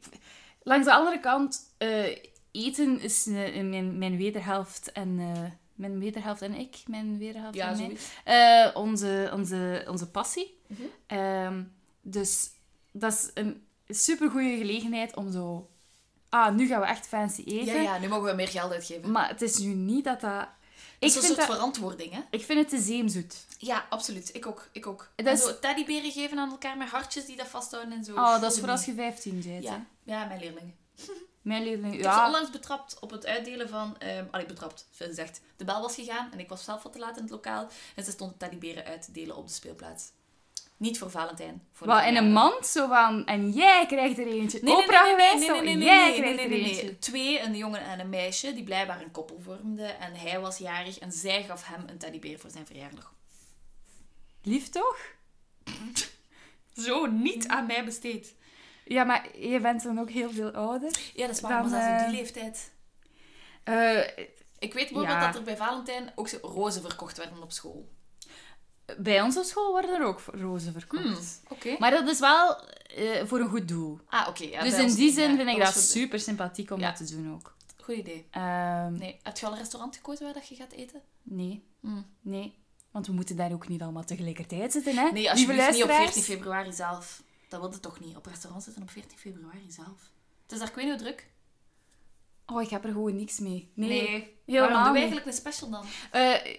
[0.63, 2.17] Langs de andere kant, eh,
[2.51, 5.19] eten is eh, mijn, mijn wederhelft en...
[5.19, 5.41] eh,
[5.75, 8.67] mijn wederhelft en ik, mijn wederhelft Ja, en mij.
[8.67, 10.57] Eh, onze, onze, onze passie.
[10.67, 10.81] Mhm.
[11.07, 11.63] Ehm,
[12.01, 12.49] dus
[12.91, 15.69] dat is een supergoeie gelegenheid om zo...
[16.29, 17.65] Ah, nu gaan we echt fancy eten.
[17.75, 19.11] Ja, ja, nu mogen we meer geld uitgeven.
[19.11, 20.41] Maar het is nu niet dat dat...
[20.41, 20.47] Ik
[20.99, 22.19] Ik is een vind, soort dat, verantwoording, hè?
[22.29, 23.45] ik vind het te zeemzoet.
[23.57, 24.35] Ja, absoluut.
[24.35, 24.69] Ik ook.
[24.71, 25.11] Ik ook.
[25.15, 28.13] Dat En is- zo teddyberen geven aan elkaar met hartjes die dat vasthouden en zo.
[28.15, 29.45] Oh, dat is voor als je 15 bent.
[29.45, 29.57] hè.
[29.57, 30.75] Ja, ja, mijn leerlingen.
[31.41, 31.93] Mijn leerling...
[31.93, 33.95] Ik Ja, onlangs betrapt op het uitdelen van...
[33.97, 34.87] ehm allee, betrapt.
[34.91, 37.31] Ze zegt, de bel was gegaan en ik was zelf wat te laat in het
[37.31, 37.67] lokaal.
[37.95, 40.11] En ze stonden teddyberen uit te delen op de speelplaats.
[40.77, 41.67] Niet voor Valentijn.
[41.73, 43.25] Voor wat, in een mand, zo van...
[43.25, 44.59] En jij krijgt er eentje.
[44.61, 46.99] Nee, nee, Oprah nee, nee, geweest, nee, zo, nee, nee, jij krijgt er eentje.
[46.99, 49.99] Twee, een jongen en een meisje, die blijkbaar een koppel vormden.
[49.99, 53.13] En hij was jarig en zij gaf hem een teddybeer voor zijn verjaardag.
[54.43, 54.97] Lief toch?
[56.75, 58.35] Zo niet aan mij besteed.
[58.91, 60.91] Ja, maar je bent dan ook heel veel ouder.
[61.15, 62.71] Ja, dat is waar, Dan, maar zelfs op eh, die leeftijd.
[63.63, 63.99] Eh,
[64.59, 65.25] Ik weet bijvoorbeeld ja.
[65.25, 67.89] dat er bij Valentijn ook rozen verkocht werden op school.
[68.97, 71.03] bij ons op school worden er ook rozen verkocht.
[71.03, 71.17] Hmm,
[71.57, 71.75] Oké.
[71.79, 73.99] Maar dat is wel eh, voor een goed doel.
[74.07, 74.43] Ah, oké.
[74.43, 75.35] ja, dus in die zin ja.
[75.35, 77.55] vind ik dat super sympathiek om dat te doen ook.
[77.81, 78.27] Goed idee.
[78.31, 81.01] Ehm, Nee, heb je al een restaurant gekozen waar dat je gaat eten?
[81.23, 82.05] nee, Hmm.
[82.21, 82.59] nee.
[82.91, 85.11] Want we moeten daar ook niet allemaal tegelijkertijd zitten, hè?
[85.11, 86.13] Nee, alsjeblieft niet op luisteraars.
[86.13, 87.21] 14 februari zelf.
[87.51, 88.15] Dat wilde toch niet.
[88.15, 90.11] Op restaurant zitten op 14 februari zelf.
[90.43, 91.29] Het is daar ik weet niet hoe druk.
[92.45, 93.71] Oh, ik heb er gewoon niks mee.
[93.73, 94.97] Nee, Waarom helemaal doen we niet.
[94.97, 95.85] eigenlijk een special dan?
[96.11, 96.55] Eh,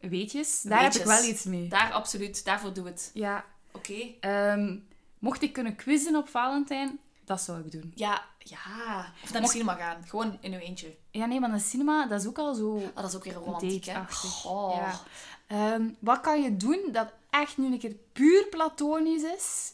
[0.00, 1.68] weetjes, daar heb ik wel iets mee.
[1.68, 2.44] Daar absoluut.
[2.44, 3.10] Daarvoor doe het.
[3.14, 4.10] Ja, Oké.
[4.20, 4.78] ehm,
[5.18, 7.92] mocht ik kunnen quizzen op Valentijn, dat zou ik doen.
[7.94, 9.12] Ja, ja.
[9.22, 10.06] Of naar de cinema gaan.
[10.06, 10.96] Gewoon in uw eentje.
[11.10, 13.34] Ja, nee, maar een cinema, dat is ook al zo Ah, dat is ook weer
[13.34, 14.00] romantiek, hè?
[14.44, 14.74] Oh.
[14.76, 15.00] Ja.
[15.46, 19.72] Ehm, wat kan je doen dat echt nu een keer puur platonisch is,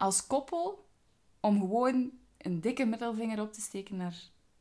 [0.00, 0.88] als koppel,
[1.40, 4.14] om gewoon een dikke middelvinger op te steken naar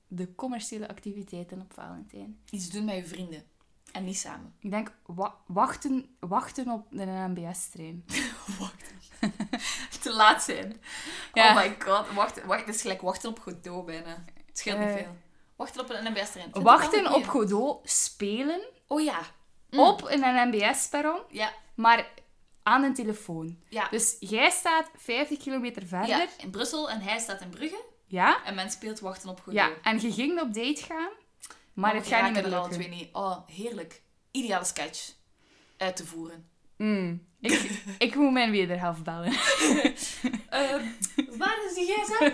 [0.07, 2.39] de commerciële activiteiten op Valentijn?
[2.49, 3.43] Iets doen met je vrienden.
[3.91, 4.53] En niet samen.
[4.59, 8.05] Ik denk, wa- wachten, wachten op de NMBS-trein.
[10.01, 10.81] Te laat zijn.
[11.33, 11.49] Ja.
[11.49, 12.11] Oh my god.
[12.13, 14.23] Wacht, wacht, het is gelijk wachten op Godot bijna.
[14.45, 14.93] Het scheelt niet Eh.
[14.95, 15.15] veel.
[15.55, 16.49] Wachten op een NMBS-trein.
[16.51, 19.19] Wachten op Godot, spelen Oh ja.
[19.69, 19.79] Mm.
[19.79, 21.53] op een NMBS-perron, Ja.
[21.75, 22.09] maar
[22.69, 23.57] aan een telefoon.
[23.69, 23.87] Ja.
[23.91, 26.17] Dus jij staat 50 kilometer verder, ja.
[26.17, 27.83] ja, In Brussel en hij staat in Brugge.
[28.05, 29.69] ja, En men speelt wachten op Godot.
[29.83, 31.09] en je ging op date gaan,
[31.73, 32.71] maar het gaat niet meer er lukken.
[32.71, 33.09] twee niet.
[33.11, 34.01] Oh, heerlijk.
[34.31, 35.11] Ideale sketch.
[35.77, 36.49] Uit te voeren.
[36.77, 37.27] Mm.
[37.41, 37.69] Ik,
[38.07, 39.31] ik moet mijn wederhelft bellen.
[40.49, 40.85] Ehm,
[41.37, 42.29] waar is die gsm?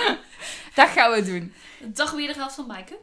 [0.74, 1.52] Dat gaan we doen.
[1.94, 2.98] Dag wederhelft van Maaike.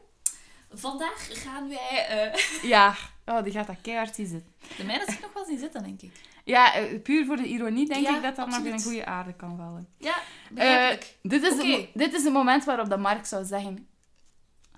[0.71, 2.06] Vandaag gaan wij...
[2.08, 4.45] eh, Ja, oh, die gaat dat keihard zitten.
[4.77, 6.12] De mijne zit nog wel zien zitten, denk ik.
[6.48, 8.74] Ja, eh, puur voor de ironie denk Ja, ik dat dat nog in absoluut.
[8.86, 9.88] een goede aarde kan vallen.
[9.98, 10.16] Ja,
[10.52, 11.18] begrijpelijk.
[11.22, 13.88] dit, is het dit is het moment waarop de Mark zou zeggen...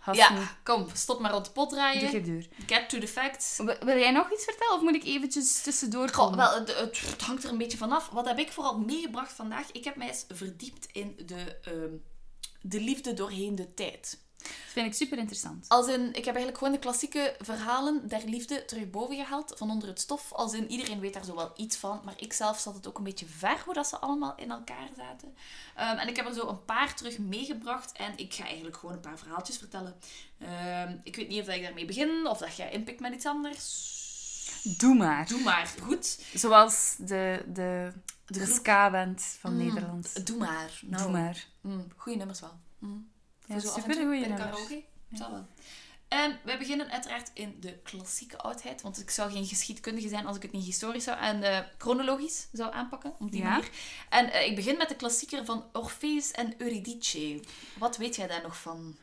[0.01, 2.09] Gasten, ja, kom, stop maar rond de pot draaien.
[2.67, 3.57] Get to the facts.
[3.57, 6.37] Wil wil jij nog iets vertellen of moet ik eventjes tussendoor Goh, komen?
[6.37, 8.09] wel, het, het, het hangt er een beetje vanaf.
[8.09, 9.71] Wat heb ik vooral meegebracht vandaag?
[9.71, 11.93] Ik heb mij eens verdiept in de, ehm,
[12.61, 14.19] de liefde doorheen de tijd.
[14.39, 15.65] Dat vind ik super interessant.
[15.67, 19.69] Als in, ik heb eigenlijk gewoon de klassieke verhalen der liefde terug boven gehaald, van
[19.71, 20.31] onder het stof.
[20.33, 22.97] Als in, iedereen weet daar zo wel iets van, maar ik zelf zat het ook
[22.97, 25.35] een beetje ver hoe dat ze allemaal in elkaar zaten.
[25.75, 28.95] Ehm, en ik heb er zo een paar terug meegebracht en ik ga eigenlijk gewoon
[28.95, 29.95] een paar verhaaltjes vertellen.
[30.39, 33.97] Ehm, ik weet niet of ik daarmee begin, of dat jij inpikt met iets anders.
[34.63, 35.27] Doe maar.
[35.27, 36.19] Doe maar, goed.
[36.33, 37.91] Zoals de, de,
[38.25, 40.25] de, ska-band van Mm, Nederland.
[40.27, 40.79] Doe maar.
[40.81, 41.45] Nou, Doe maar.
[41.61, 42.59] Mm, goeie nummers wel.
[42.79, 43.08] Mm.
[43.51, 44.67] Voor zo af en supergoeie toe bij de nummers.
[44.67, 44.83] karaoke.
[45.33, 45.45] Wel.
[46.07, 48.81] En wij beginnen uiteraard in de klassieke oudheid.
[48.81, 52.47] Want ik zou geen geschiedkundige zijn als ik het niet historisch zou en eh, chronologisch
[52.51, 53.13] zou aanpakken.
[53.19, 53.49] Op die Ja.
[53.49, 53.69] manier.
[54.09, 57.39] En eh, ik begin met de klassieker van Orpheus en Eurydice.
[57.77, 58.97] Wat weet jij daar nog van?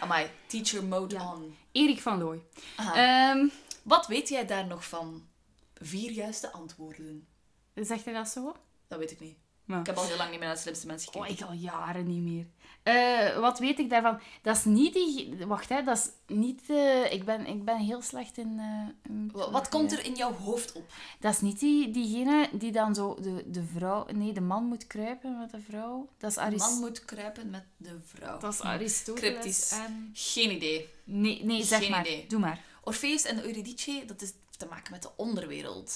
[0.00, 1.32] Amai, teacher mode Ja.
[1.34, 1.56] on.
[1.72, 2.42] Erik van Looy.
[2.76, 3.46] Ehm,
[3.82, 5.26] Wat weet jij daar nog van?
[5.74, 7.26] Vier juiste antwoorden.
[7.74, 8.56] zegt hij dat zo?
[8.88, 9.36] Dat weet ik niet.
[9.64, 11.44] Maar- Ik heb al heel lang niet meer naar de slimste mensen Oh, gekeken.
[11.44, 12.46] ik al jaren niet meer.
[12.82, 14.20] Eh, wat weet ik daarvan?
[14.42, 15.36] Dat is niet die...
[15.46, 15.82] Wacht, hè.
[15.82, 16.62] Dat is niet...
[16.68, 18.58] eh, ik, ben, ik ben heel slecht in...
[18.58, 20.92] eh, in Wat komt er in jouw hoofd op?
[21.20, 24.06] Dat is niet die, diegene die dan zo de, de vrouw...
[24.12, 26.08] Nee, de man moet kruipen met de vrouw.
[26.18, 28.38] Dat is, Een Aris, man moet kruipen met de vrouw.
[28.38, 29.30] dat is Aristoteles.
[29.30, 29.70] Cryptisch.
[29.70, 30.10] En...
[30.12, 30.88] Geen idee.
[31.04, 32.00] Nee, nee, zeg Geen maar.
[32.06, 32.26] idee.
[32.26, 32.60] Doe maar.
[32.84, 35.94] Orpheus en Eurydice, dat is te maken met de onderwereld.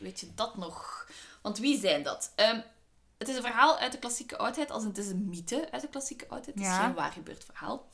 [0.00, 1.08] Weet je dat nog?
[1.42, 2.32] Want wie zijn dat?
[2.36, 2.60] Ehm,
[3.20, 5.88] het is een verhaal uit de klassieke oudheid, als het is een mythe uit de
[5.88, 6.58] klassieke oudheid.
[6.58, 7.88] Het is geen waar gebeurd verhaal.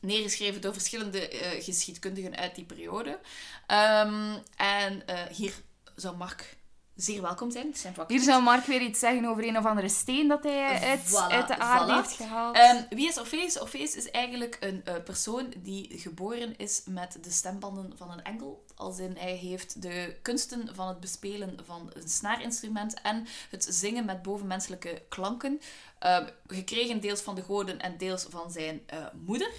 [0.00, 3.18] Neergeschreven door verschillende eh, geschiedkundigen uit die periode.
[3.66, 5.54] Ehm, en eh, hier
[5.96, 6.56] zou Mark
[6.94, 7.74] zeer welkom zijn.
[7.74, 7.94] Zijn.
[8.06, 11.32] Hier zou Mark weer iets zeggen over een of andere steen dat hij uit, Voilà,
[11.32, 11.96] uit de aarde voilà.
[11.96, 12.56] heeft gehaald.
[12.56, 13.60] Ehm, wie is Orpheus?
[13.60, 18.64] Orpheus is eigenlijk een eh, persoon die geboren is met de stembanden van een engel.
[18.82, 24.04] Als in hij heeft de kunsten van het bespelen van een snaarinstrument en het zingen
[24.04, 25.60] met bovenmenselijke klanken.
[25.98, 29.50] ehm, gekregen deels van de goden en deels van zijn eh, moeder.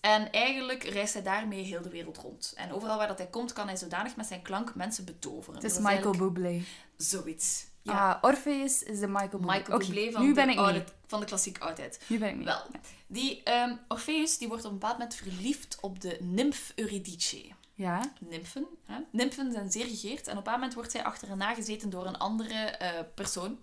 [0.00, 2.52] En eigenlijk reist hij daarmee heel de wereld rond.
[2.56, 5.54] En overal waar dat hij komt, kan hij zodanig met zijn klank mensen betoveren.
[5.54, 6.62] het is Michael eigenlijk Bublé.
[6.96, 7.66] Zoiets.
[7.82, 8.10] Ja.
[8.12, 9.56] Ah, Orpheus is de Michael Bublé.
[9.56, 12.00] Michael Oké, Bublé van, nu de ben ik oude- van de klassieke oudheid.
[12.06, 12.44] Nu ben ik mee.
[12.44, 12.62] Wel,
[13.06, 17.44] die ehm, Orpheus die wordt op een bepaald moment verliefd op de nymf Eurydice.
[17.80, 18.12] Ja.
[18.18, 18.98] Nymfen, hè?
[19.12, 22.54] Nymfen zijn zeer gegeerd en op een moment wordt zij achterna gezeten door een andere
[22.54, 23.58] eh, persoon.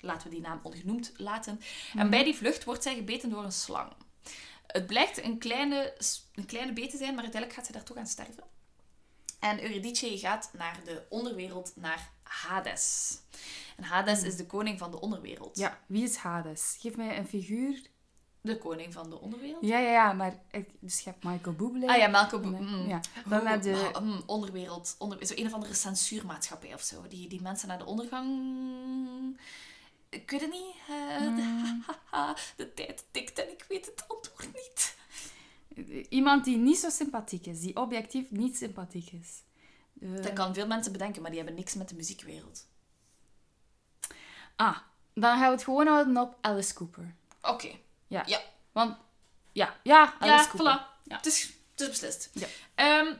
[0.00, 1.60] Laten we die naam ongenoemd laten.
[1.94, 3.92] En bij die vlucht wordt zij gebeten door een slang.
[4.66, 5.96] Het blijkt een kleine,
[6.34, 8.44] een kleine beet te zijn, maar uiteindelijk gaat zij daar toch aan sterven.
[9.40, 13.18] En Eurydice gaat naar de onderwereld, naar Hades.
[13.76, 15.58] En Hades is de koning van de onderwereld.
[15.58, 16.76] Ja, wie is Hades?
[16.80, 17.89] Geef mij een figuur.
[18.42, 19.64] De koning van de onderwereld.
[19.64, 21.86] Ja, ja, ja, maar ik, dus je hebt Michael Bublé.
[21.86, 22.50] Ah ja, Malcolm.
[22.50, 22.88] Nee, mm.
[22.88, 23.00] ja.
[23.26, 23.90] Dan naar de...
[23.94, 24.94] Oh, mm, onderwereld.
[24.98, 27.08] Onder, zo een of andere censuurmaatschappij of zo.
[27.08, 28.28] Die, die mensen naar de ondergang...
[30.08, 30.74] Ik weet het niet.
[30.88, 31.84] eh, Mm.
[32.12, 34.96] de, de tijd tikt en ik weet het antwoord niet.
[36.08, 37.60] Iemand die niet zo sympathiek is.
[37.60, 39.42] Die objectief niet sympathiek is.
[40.00, 42.66] Eh, Dat kan veel mensen bedenken, maar die hebben niks met de muziekwereld.
[44.56, 44.78] Ah,
[45.14, 47.14] dan gaan we het gewoon houden op Alice Cooper.
[47.42, 47.70] Oké.
[48.10, 48.22] Ja.
[48.26, 48.40] Ja.
[48.72, 48.96] Want,
[49.52, 51.08] ja, ja, Alice Ja, voilà.
[51.08, 52.30] Het, is, het is beslist.
[52.32, 52.46] Ja.
[52.74, 53.14] Ehm,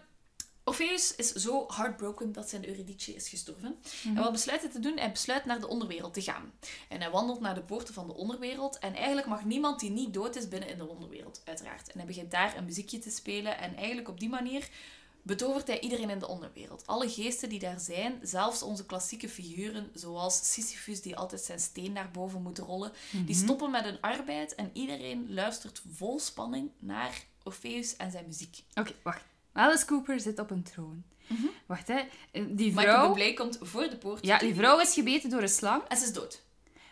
[0.64, 3.79] Orpheus is zo heartbroken dat zijn Eurydice is gestorven.
[4.03, 4.16] Mhm.
[4.16, 4.98] En wat besluit hij te doen?
[4.98, 6.53] Hij besluit naar de onderwereld te gaan.
[6.88, 8.79] En hij wandelt naar de poorten van de onderwereld.
[8.79, 11.88] En eigenlijk mag niemand die niet dood is binnen in de onderwereld, uiteraard.
[11.88, 13.59] En hij begint daar een muziekje te spelen.
[13.59, 14.68] En eigenlijk op die manier
[15.22, 16.87] betovert hij iedereen in de onderwereld.
[16.87, 21.92] Alle geesten die daar zijn, zelfs onze klassieke figuren, zoals Sisyphus die altijd zijn steen
[21.92, 22.92] naar boven moet rollen,
[23.26, 28.62] die stoppen met hun arbeid en iedereen luistert vol spanning naar Orpheus en zijn muziek.
[28.74, 29.22] Oké, wacht.
[29.52, 31.02] Alice Cooper zit op een troon.
[31.66, 31.94] Wacht, hè.
[32.33, 33.09] Eh, Die Michael vrouw...
[33.09, 34.26] Bublé komt voor de poort.
[34.26, 35.83] Ja, die vrouw is gebeten door een slang.
[35.88, 36.42] En ze is dood.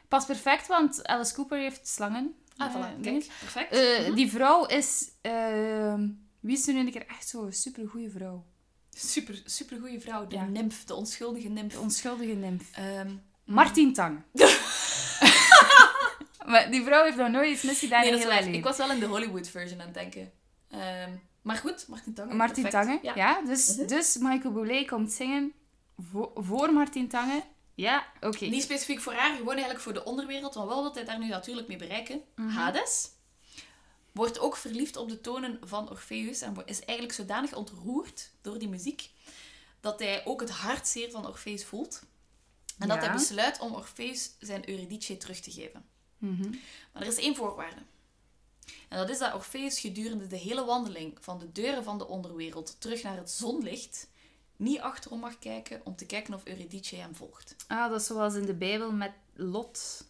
[0.08, 2.34] Pas perfect, want Alice Cooper heeft slangen.
[2.56, 3.00] Ah, Eh, voilà.
[3.00, 3.72] Kijk, perfect.
[3.72, 5.10] Eh, Die vrouw is...
[5.20, 6.08] ehm,
[6.40, 8.44] wie is nu een keer echt zo'n supergoeie vrouw?
[8.90, 10.26] Super, super goede vrouw.
[10.26, 10.44] De Ja.
[10.44, 11.72] nimf, de onschuldige nimf.
[11.72, 12.76] De onschuldige nymf.
[12.76, 13.10] Ehm,
[13.44, 14.22] Martin Tang.
[16.46, 18.48] maar die vrouw heeft nog nooit iets misgedaan nee, in heel haar.
[18.48, 20.32] Ik was wel in de Hollywood version aan het denken.
[20.70, 21.10] Ehm,
[21.42, 22.34] maar goed, Martin Tange.
[22.34, 22.84] Martin perfect.
[22.86, 23.12] Tange, Ja.
[23.14, 23.42] ja.
[23.42, 23.86] dus, Mhm.
[23.86, 25.52] dus Michael Bublé komt zingen
[26.10, 27.42] vo- voor Martin Tange.
[27.74, 28.44] Ja, oké.
[28.44, 30.54] Niet specifiek voor haar, gewoon eigenlijk voor de onderwereld.
[30.54, 32.20] Want wel wil hij daar nu natuurlijk mee bereiken.
[32.36, 32.48] Mhm.
[32.48, 33.10] Hades
[34.12, 36.40] wordt ook verliefd op de tonen van Orpheus.
[36.40, 39.10] En is eigenlijk zodanig ontroerd door die muziek.
[39.80, 42.02] Dat hij ook het hartzeer van Orpheus voelt.
[42.78, 45.84] En dat hij besluit om Orpheus zijn Eurydice terug te geven.
[46.18, 46.50] Mhm.
[46.92, 47.82] Maar er is één voorwaarde.
[48.88, 52.76] En dat is dat Orpheus gedurende de hele wandeling van de deuren van de onderwereld
[52.80, 54.08] terug naar het zonlicht
[54.56, 57.56] niet achterom mag kijken om te kijken of Eurydice hem volgt.
[57.66, 60.06] Ah, dat is zoals in de Bijbel met Lot.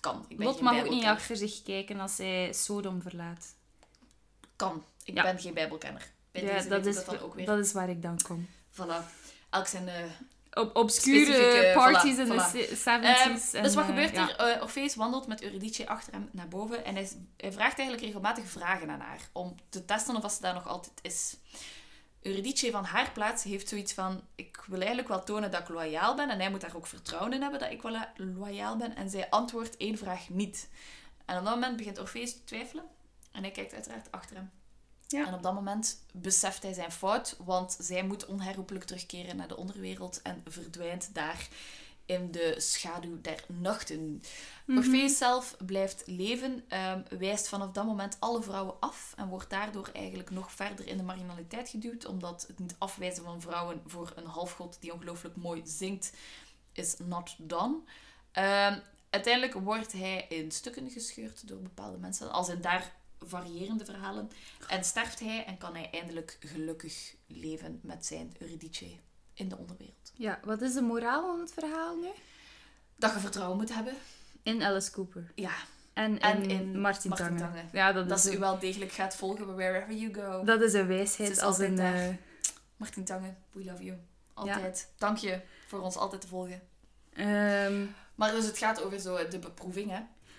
[0.00, 0.24] Kan.
[0.28, 3.54] Ik ben Lot mag ook niet achter zich kijken als hij Sodom verlaat.
[4.56, 4.84] Kan.
[5.04, 5.22] Ik Ja.
[5.22, 6.10] ben geen bijbelkenner.
[6.32, 7.46] Bij ja, deze dat is, dat dan ook weer.
[7.46, 8.48] dat is waar ik dan kom.
[8.72, 9.04] Voilà.
[9.50, 9.88] Elk zijn...
[10.52, 12.52] Op obscure parties voilà, in voilà.
[12.52, 13.52] de se- Ehm, 70s.
[13.54, 14.36] en, dus wat eh, gebeurt er?
[14.36, 18.44] Eh, Orpheus wandelt met Eurydice achter hem naar boven en hij, hij vraagt eigenlijk regelmatig
[18.46, 21.36] vragen aan haar om te testen of ze daar nog altijd is.
[22.22, 26.14] Eurydice van haar plaats heeft zoiets van: Ik wil eigenlijk wel tonen dat ik loyaal
[26.14, 28.96] ben en hij moet daar ook vertrouwen in hebben dat ik wel eh, loyaal ben.
[28.96, 30.68] En zij antwoordt één vraag niet.
[31.24, 32.84] En op dat moment begint Orpheus te twijfelen.
[33.32, 34.50] En hij kijkt uiteraard achter hem.
[35.06, 35.26] Ja.
[35.26, 39.56] En op dat moment beseft hij zijn fout, want zij moet onherroepelijk terugkeren naar de
[39.56, 41.48] onderwereld en verdwijnt daar
[42.10, 44.22] in de schaduw der nachten.
[44.64, 44.78] Mhm.
[44.78, 49.90] Orpheus zelf blijft leven, ehm, wijst vanaf dat moment alle vrouwen af en wordt daardoor
[49.92, 54.26] eigenlijk nog verder in de marginaliteit geduwd, omdat het niet afwijzen van vrouwen voor een
[54.26, 56.12] halfgod die ongelooflijk mooi zingt,
[56.72, 57.78] is not done.
[58.32, 58.78] Ehm,
[59.10, 64.30] uiteindelijk wordt hij in stukken gescheurd door bepaalde mensen, als in daar variërende verhalen.
[64.68, 68.98] En sterft hij en kan hij eindelijk gelukkig leven met zijn Eurydice
[69.40, 70.12] in de onderwereld.
[70.14, 72.08] Ja, wat is de moraal van het verhaal nu?
[72.96, 73.94] Dat je vertrouwen moet hebben.
[74.42, 75.32] In Alice Cooper.
[75.34, 75.52] Ja,
[75.92, 77.38] En in, En in Martin, Martin Tange.
[77.38, 77.62] Tange.
[77.72, 80.44] Ja, dat, dat is ze u wel degelijk gaat volgen wherever you go.
[80.44, 81.78] dat is een wijsheid is als een...
[81.78, 82.08] eh,
[82.76, 83.98] Martin Tange, we love you.
[84.34, 84.88] Altijd.
[84.98, 86.62] Dank je voor ons altijd te volgen.
[87.12, 89.98] ehm, Maar dus het gaat over zo de beproeving, hè.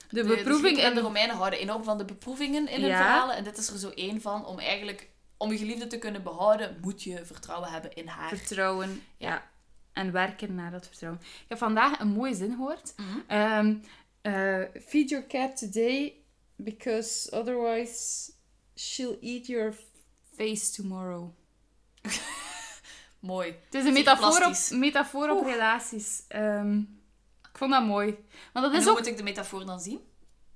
[0.09, 2.89] de De beproeving Grieken en en de Romeinen houden enorm van de beproevingen in hun
[2.89, 2.97] Ja.
[2.97, 3.35] verhalen.
[3.35, 4.45] En dit is er zo één van.
[4.45, 5.09] Om eigenlijk,
[5.41, 8.30] om je geliefde te kunnen behouden, moet je vertrouwen hebben in haar.
[8.30, 9.04] vertrouwen.
[9.17, 9.49] Ja.
[9.93, 11.21] En werken naar dat vertrouwen.
[11.21, 12.93] Ik heb vandaag een mooie zin gehoord.
[12.97, 13.19] Mhm.
[13.27, 13.75] Ehm,
[14.21, 16.13] eh, feed your cat today
[16.56, 18.32] because otherwise
[18.75, 19.73] she'll eat your
[20.36, 21.30] face tomorrow.
[23.19, 23.56] Mooi.
[23.65, 26.23] Het is een metafoor op, metafoor op relaties.
[26.27, 26.77] Ehm,
[27.41, 28.17] ik vond dat mooi.
[28.54, 28.97] Want dat En is hoe ook...
[28.99, 29.99] moet ik de metafoor dan zien?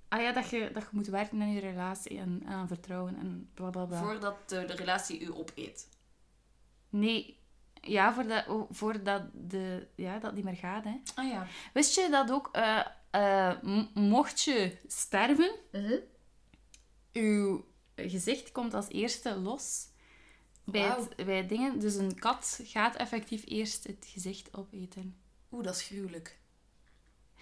[0.07, 3.49] Ah ja, dat je, dat je moet werken aan je relatie en aan vertrouwen en
[3.53, 4.03] bla bla bla.
[4.03, 5.89] Voordat de, de relatie u opeet.
[6.89, 7.37] Nee,
[7.81, 10.83] ja, voordat, oh, voordat de, ja, dat niet meer gaat.
[10.83, 11.01] Hè.
[11.15, 11.47] Ah ja.
[11.73, 13.61] Wist je dat ook, eh, eh,
[13.93, 15.51] mocht je sterven,
[17.13, 17.65] uw
[17.95, 19.87] gezicht komt als eerste los
[20.63, 21.79] bij, het, bij dingen.
[21.79, 25.15] Dus een kat gaat effectief eerst het gezicht opeten.
[25.51, 26.39] Oeh, dat is gruwelijk.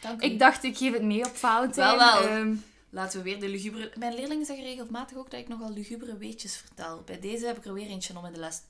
[0.03, 0.25] Dank u.
[0.25, 1.97] Ik dacht, ik geef het mee op Valentijn.
[1.97, 2.29] Wel, wel.
[2.29, 2.55] Ehm,
[2.89, 3.91] Laten we weer de lugubere...
[3.97, 7.01] Mijn leerlingen zeggen regelmatig ook dat ik nogal lugubere weetjes vertel.
[7.05, 8.61] Bij deze heb ik er weer eentje om in de les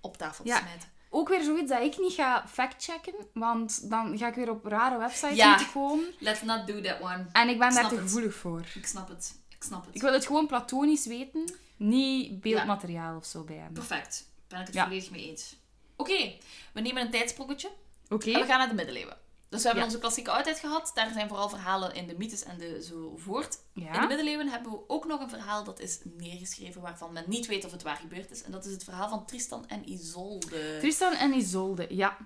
[0.00, 0.58] op tafel te Ja.
[0.58, 0.88] smijten.
[1.10, 4.98] ook weer zoiets dat ik niet ga factchecken, want dan ga ik weer op rare
[4.98, 5.48] websites Ja.
[5.48, 6.04] moeten komen.
[6.18, 7.26] Let's not do that one.
[7.32, 8.04] En ik ben Ik daar te het.
[8.04, 8.64] gevoelig voor.
[8.74, 9.34] Ik snap het.
[9.48, 9.94] Ik snap het.
[9.94, 13.72] Ik wil het gewoon platonisch weten, niet beeldmateriaal of zo bij hem.
[13.72, 14.24] Perfect.
[14.48, 15.56] Ben ik het volledig mee eens.
[15.96, 16.32] Oké,
[16.72, 17.70] we nemen een tijdsprongetje
[18.08, 18.30] Oké.
[18.32, 19.16] en we gaan naar de middeleeuwen.
[19.54, 19.92] Dus we hebben Ja.
[19.94, 20.90] onze klassieke oudheid gehad.
[20.94, 23.58] Daar zijn vooral verhalen in de mythes en de zo voort.
[23.74, 27.46] In de middeleeuwen hebben we ook nog een verhaal dat is neergeschreven waarvan men niet
[27.46, 28.42] weet of het waar gebeurd is.
[28.42, 30.76] En dat is het verhaal van Tristan en Isolde.
[30.80, 32.16] Tristan en Isolde, ja.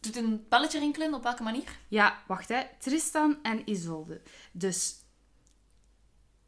[0.00, 1.78] Doet een belletje rinkelen, op welke manier?
[1.88, 2.62] Ja, wacht hè.
[2.78, 4.22] Tristan en Isolde.
[4.52, 4.94] Dus,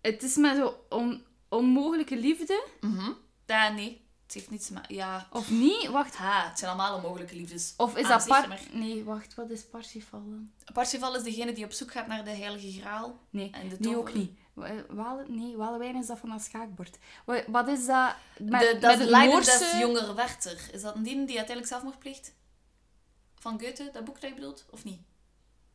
[0.00, 3.10] het is met zo'n on- onmogelijke liefde, Mhm.
[3.74, 4.05] Nee.
[4.26, 4.84] Het heeft niets met...
[4.88, 5.26] Ja.
[5.32, 5.86] of niet?
[5.86, 6.16] Wacht.
[6.16, 7.74] Ha, het zijn allemaal onmogelijke liefdes.
[7.76, 8.48] Of is Aan dat par...
[8.48, 10.50] maar- Nee, wacht, wat is Parsifal dan?
[10.72, 13.18] Parsifal is degene die op zoek gaat naar de heilige graal.
[13.30, 14.30] Nee, En de nee ook niet.
[14.52, 16.98] Wa- Wale, nee, Walewijn is dat van dat schaakbord.
[17.24, 18.14] Wa- Wat is dat?
[18.38, 20.68] Met, de, dat met is het Leiden Noorse- des Jonger Werther.
[20.72, 22.34] Is dat een die die uiteindelijk zelfmoord pleegt?
[23.34, 24.66] Van Goethe, dat boek dat je bedoelt?
[24.70, 25.00] Of niet?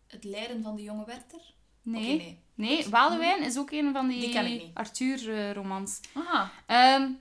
[0.07, 1.53] Het lijden van de jonge Werther?
[1.81, 2.17] Nee.
[2.17, 2.39] Nee.
[2.55, 4.71] Nee, Walewijn is ook een van die.
[4.73, 5.99] Arthur-romans.
[6.13, 6.51] Aha.
[6.65, 7.11] Ehm,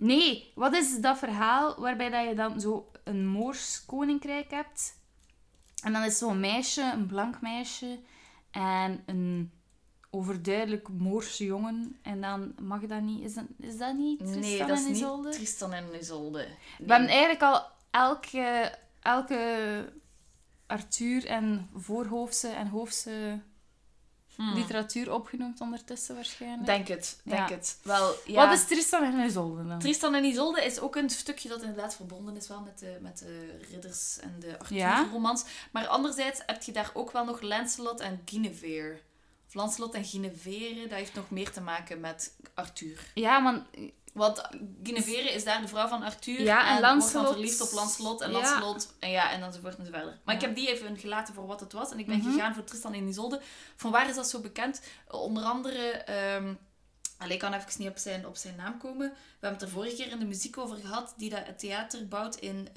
[0.00, 4.98] nee, wat is dat verhaal waarbij dat je dan zo een Moors koninkrijk hebt?
[5.82, 7.98] En dan is zo'n meisje, een blank meisje,
[8.50, 9.52] en een
[10.10, 11.98] overduidelijk Moorse jongen.
[12.02, 13.24] En dan mag dat niet...
[13.24, 15.30] Is dat, is dat niet Tristan nee, dat is en niet Isolde?
[15.30, 16.46] Tristan en Isolde.
[16.78, 19.92] We hebben eigenlijk al elke, elke
[20.66, 23.40] Arthur en voorhoofdse en hoofdse
[24.40, 24.54] Hmm.
[24.54, 26.66] literatuur opgenoemd ondertussen waarschijnlijk.
[26.66, 27.54] Denk het, denk Ja.
[27.54, 27.78] het.
[27.82, 28.46] Wel, ja.
[28.46, 29.78] Wat is Tristan en Isolde dan?
[29.78, 33.18] Tristan en Isolde is ook een stukje dat inderdaad verbonden is wel met de, met
[33.18, 34.90] de ridders en de Ja.
[34.92, 35.44] Arthur-romans.
[35.70, 38.98] Maar anderzijds heb je daar ook wel nog Lancelot en Guinevere.
[39.46, 43.10] Of Lancelot en Guinevere, dat heeft nog meer te maken met Arthur.
[43.14, 43.66] Ja, man,
[44.12, 44.42] Want
[44.82, 46.40] Guinevere is daar de vrouw van Arthur.
[46.42, 48.20] Ja, en wordt dan Lancelot- verliefd op Lancelot.
[48.20, 48.38] En Ja.
[48.40, 50.18] Lancelot, en ja, en enzovoort en zo verder.
[50.24, 50.46] Maar ik Ja.
[50.46, 51.90] heb die even gelaten voor wat het was.
[51.90, 52.30] En ik ben Mhm.
[52.30, 53.40] gegaan voor Tristan en Isolde.
[53.76, 54.80] Van waar is dat zo bekend?
[55.10, 55.90] Onder andere...
[55.90, 56.54] ehm
[57.18, 59.08] Allee, ik kan even niet op zijn, op zijn naam komen.
[59.08, 61.14] We hebben het er vorige keer in de muziek over gehad.
[61.16, 62.68] Die dat het theater bouwt in...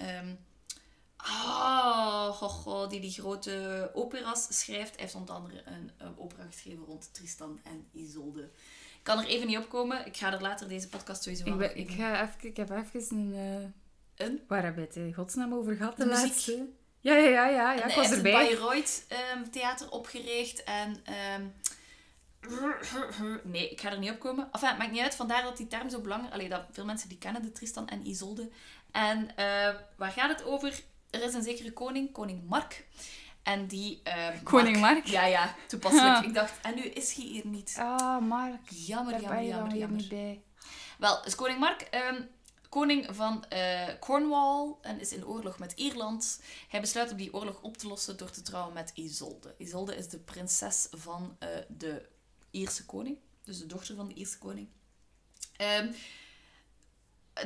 [1.18, 4.90] goh, goh, die die grote operas schrijft.
[4.94, 8.50] Hij heeft onder andere een, een opera geschreven rond Tristan en Isolde.
[9.04, 10.06] Ik kan er even niet op komen.
[10.06, 12.70] Ik ga er later deze podcast sowieso wel ik, ben, ik, ga even, ik heb
[12.70, 13.34] even een...
[14.16, 14.42] eh, Een?
[14.48, 16.68] Waar hebben we het in godsnaam over gehad, de laatste?
[17.00, 18.32] Ja, ja, ja, ja, ja ik was erbij.
[18.48, 20.64] het Bayreuth ehm, theater opgericht.
[20.64, 20.96] En...
[21.04, 21.44] ehm,
[23.44, 24.50] nee, ik ga er niet op komen.
[24.52, 25.16] Enfin, het maakt niet uit.
[25.16, 26.34] Vandaar dat die term zo belangrijk...
[26.34, 28.50] Allee, dat veel mensen die kennen, de Tristan en Isolde.
[28.92, 30.82] En eh, waar gaat het over?
[31.10, 32.86] Er is een zekere koning, koning Mark.
[33.44, 34.02] En die...
[34.04, 35.06] eh, Koning Mark?
[35.06, 36.16] Ja, ja, toepasselijk.
[36.22, 36.24] Ja.
[36.28, 37.76] Ik dacht, en nu is hij hier niet.
[37.80, 38.70] Ah, Mark.
[38.70, 39.98] Jammer, Daar jammer, jammer, jammer.
[40.00, 40.42] niet bij.
[40.98, 42.22] Wel, is koning Mark ehm,
[42.70, 46.42] koning van eh, Cornwall en is in oorlog met Ierland.
[46.68, 49.56] Hij besluit om die oorlog op te lossen door te trouwen met Isolde.
[49.58, 52.10] Isolde is de prinses van eh, de
[52.52, 54.68] Ierse koning, dus de dochter van de Ierse koning.
[55.58, 55.92] Ehm,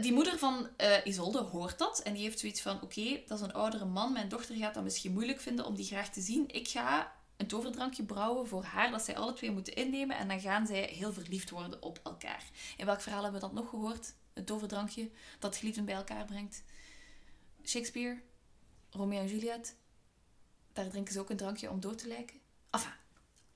[0.01, 3.45] die moeder van eh, Isolde hoort dat en die heeft zoiets van: Oké, dat is
[3.45, 4.13] een oudere man.
[4.13, 6.47] Mijn dochter gaat dat misschien moeilijk vinden om die graag te zien.
[6.47, 10.39] Ik ga een toverdrankje brouwen voor haar dat zij alle twee moeten innemen en dan
[10.39, 12.43] gaan zij heel verliefd worden op elkaar.
[12.77, 14.13] In welk verhaal hebben we dat nog gehoord?
[14.33, 16.63] Een toverdrankje dat geliefden bij elkaar brengt.
[17.63, 18.21] Shakespeare,
[18.91, 19.75] Romeo en Juliet.
[20.73, 22.39] Daar drinken ze ook een drankje om dood te lijken.
[22.69, 22.91] Enfin,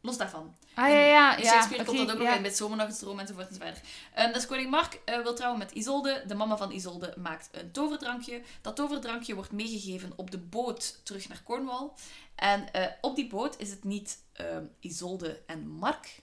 [0.02, 0.56] los daarvan.
[0.74, 1.36] Ah, ja, ja.
[1.38, 1.50] In ja.
[1.50, 2.36] Shakespeare komt oké, dat ook nog ja.
[2.36, 3.82] in met Zomernachtsdroom enzovoort enzovoort.
[4.20, 6.24] Um, dus koning Mark eh, wil trouwen met Isolde.
[6.28, 8.42] De mama van Isolde maakt een toverdrankje.
[8.62, 11.90] Dat toverdrankje wordt meegegeven op de boot terug naar Cornwall.
[12.36, 16.22] En eh, op die boot is het niet ehm, Isolde en Mark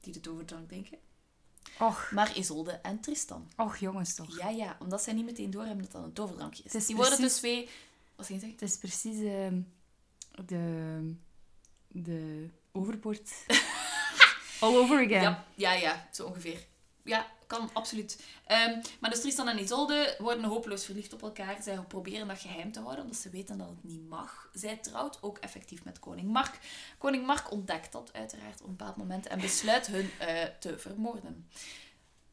[0.00, 0.98] die de toverdrank drinken,
[1.78, 3.50] Och, maar Isolde en Tristan.
[3.56, 4.38] och, jongens toch.
[4.38, 6.86] Ja, ja, omdat zij niet meteen doorhebben dat dat een toverdrankje is.
[6.86, 7.68] Die worden dus twee...
[8.16, 8.60] Wat ging je zeggen?
[8.60, 9.60] Het is precies ehm,
[10.44, 11.14] de,
[11.88, 13.30] de overbord.
[14.60, 15.22] All over again.
[15.22, 16.66] Ja, ja, ja, zo ongeveer.
[17.02, 18.22] Ja, kan absoluut.
[18.46, 21.62] Ehm, maar dus Tristan en Isolde worden hopeloos verliefd op elkaar.
[21.62, 24.48] Zij proberen dat geheim te houden, omdat ze weten dat het niet mag.
[24.52, 26.58] Zij trouwt ook effectief met koning Mark.
[26.98, 31.48] Koning Mark ontdekt dat uiteraard op een bepaald moment en besluit hun eh, te vermoorden.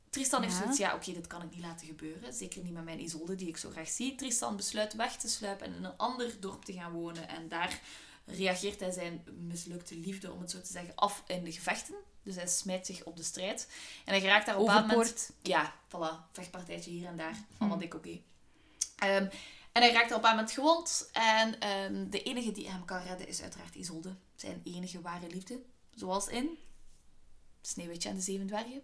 [0.09, 0.59] Tristan heeft Ja.
[0.59, 2.33] zoiets, ja oké, dit kan ik niet laten gebeuren.
[2.33, 4.15] Zeker niet met mijn Isolde, die ik zo graag zie.
[4.15, 7.27] Tristan besluit weg te sluipen en in een ander dorp te gaan wonen.
[7.27, 7.79] En daar
[8.25, 11.95] reageert hij zijn mislukte liefde, om het zo te zeggen, af in de gevechten.
[12.23, 13.67] Dus hij smijt zich op de strijd.
[14.05, 15.31] En hij geraakt daar op een bepaald moment...
[15.41, 16.31] Ja, voilà.
[16.31, 17.37] Vechtpartijtje hier en daar.
[17.57, 18.19] Allemaal dik oké.
[18.97, 19.27] Ehm,
[19.71, 21.09] en hij raakt er op een moment gewond.
[21.11, 24.15] En ehm, de enige die hem kan redden is uiteraard Isolde.
[24.35, 25.61] Zijn enige ware liefde.
[25.95, 26.57] Zoals in
[27.61, 28.81] Sneeuwwitje en de Zeven Dwergen.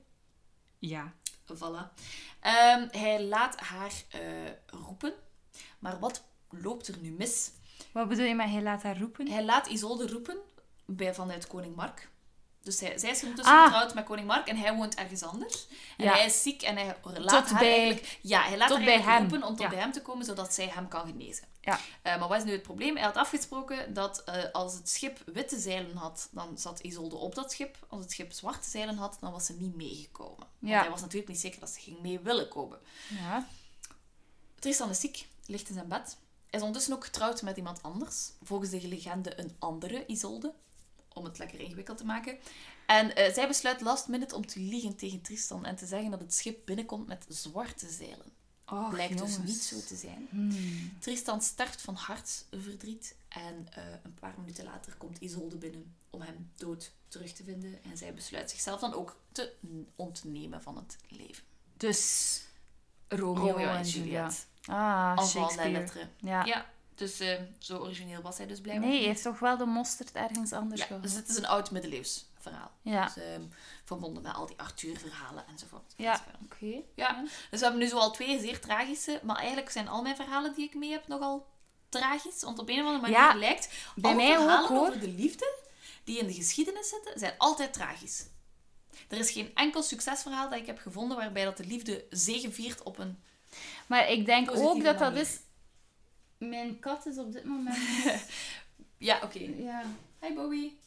[0.80, 1.14] Ja.
[1.56, 1.94] Voilà.
[2.40, 5.14] Ehm, hij laat haar eh, roepen.
[5.80, 7.52] Maar wat loopt er nu mis?
[7.94, 9.28] Wat bedoel je met hij laat haar roepen?
[9.28, 10.38] Hij laat Isolde roepen
[10.86, 12.10] bij, vanuit koning Mark.
[12.64, 13.64] Dus hij, zij is ondertussen Ah.
[13.64, 15.68] getrouwd met koning Mark en hij woont ergens anders.
[15.98, 16.12] En Ja.
[16.14, 18.20] hij is ziek en hij laat Tot haar bij- eigenlijk...
[18.22, 19.30] Ja, hij laat haar bij eigenlijk hem.
[19.30, 19.70] roepen om tot Ja.
[19.70, 21.48] bij hem te komen, zodat zij hem kan genezen.
[21.62, 21.80] Ja.
[22.02, 22.96] Eh, maar wat is nu het probleem?
[22.96, 27.36] Hij had afgesproken dat eh, als het schip witte zeilen had, dan zat Isolde op
[27.36, 27.78] dat schip.
[27.90, 30.48] Als het schip zwarte zeilen had, dan was ze niet meegekomen.
[30.60, 32.80] Want hij was natuurlijk niet zeker dat ze ging mee willen komen.
[33.08, 33.48] Ja.
[34.60, 36.18] Tristan is ziek, ligt in zijn bed.
[36.50, 38.32] Hij is ondertussen ook getrouwd met iemand anders.
[38.44, 40.54] Volgens de legende een andere Isolde.
[41.14, 42.38] Om het lekker ingewikkeld te maken.
[42.86, 46.20] En eh, zij besluit last minute om te liegen tegen Tristan en te zeggen dat
[46.20, 48.38] het schip binnenkomt met zwarte zeilen.
[48.66, 50.28] Och, Blijkt dus niet zo te zijn.
[50.30, 50.98] Hmm.
[51.00, 56.52] Tristan sterft van hartverdriet en eh, een paar minuten later komt Isolde binnen om hem
[56.56, 57.84] dood terug te vinden.
[57.84, 59.54] En zij besluit zichzelf dan ook te
[59.96, 61.44] ontnemen van het leven.
[61.78, 62.42] Dus
[63.08, 64.48] Romeo, Romeo en en Juliet.
[64.66, 66.08] Ah, Shakespeare.
[66.18, 66.46] Ja.
[66.46, 68.88] Ja, dus eh, zo origineel was hij dus blijkbaar.
[68.90, 71.02] Nee, hij heeft toch wel de mosterd ergens anders Ja, gehad.
[71.02, 72.72] dus het is een oud middeleeuws verhaal.
[72.82, 73.06] Ja.
[73.06, 73.42] Dus, ehm,
[73.84, 75.94] verbonden met al die Arthur-verhalen enzovoort.
[75.96, 76.82] Ja, oké.
[76.96, 80.16] Ja, dus we hebben nu zo al twee zeer tragische, maar eigenlijk zijn al mijn
[80.16, 81.48] verhalen die ik mee heb nogal
[81.90, 82.42] tragisch.
[82.44, 84.80] Want op een of andere manier Ja, lijkt bij mij ook, hoor.
[84.88, 85.54] over de liefde
[86.04, 88.26] die in de geschiedenis zitten, zijn altijd tragisch.
[89.08, 92.98] Er is geen enkel succesverhaal dat ik heb gevonden waarbij dat de liefde zegeviert op
[92.98, 93.24] een...
[93.88, 95.40] Maar ik denk Positieve ook dat dat is...
[96.38, 97.78] Mijn kat is op dit moment...
[98.98, 99.40] Ja, oké.
[99.58, 99.84] ja.
[100.22, 100.80] Hi Bowie.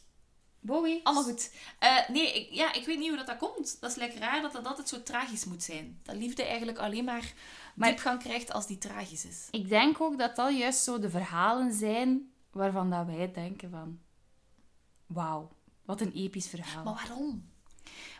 [0.59, 0.99] Bowie.
[1.03, 1.51] Allemaal goed.
[1.79, 3.77] Eh, nee, ik, ja, ik weet niet hoe dat, dat komt.
[3.81, 5.99] Dat is lekker raar dat dat altijd zo tragisch moet zijn.
[6.03, 7.33] Dat liefde eigenlijk alleen maar,
[7.75, 9.47] Maar- diepgang krijgt als die tragisch is.
[9.51, 13.99] Ik denk ook dat dat juist zo de verhalen zijn waarvan dat wij denken van...
[15.05, 15.51] Wauw,
[15.85, 16.83] wat een episch verhaal.
[16.83, 17.51] Maar waarom?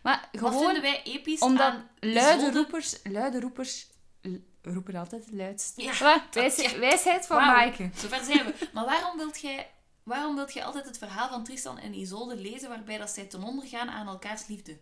[0.04, 3.00] Maar Wat gewoon vinden wij episch omdat aan luide roepers...
[3.04, 3.88] Luide roepers
[4.62, 5.82] roepen altijd het luidst.
[5.82, 6.22] Ja, Wat?
[6.24, 6.80] dat- Wijs- ja.
[6.80, 7.90] Wijsheid van Wauw, Maaike.
[7.96, 8.70] Zover zijn we.
[8.74, 9.72] Maar waarom wilt jij...
[10.04, 13.44] Waarom wilt jij altijd het verhaal van Tristan en Isolde lezen waarbij dat zij ten
[13.44, 14.80] onder gaan aan elkaars liefde?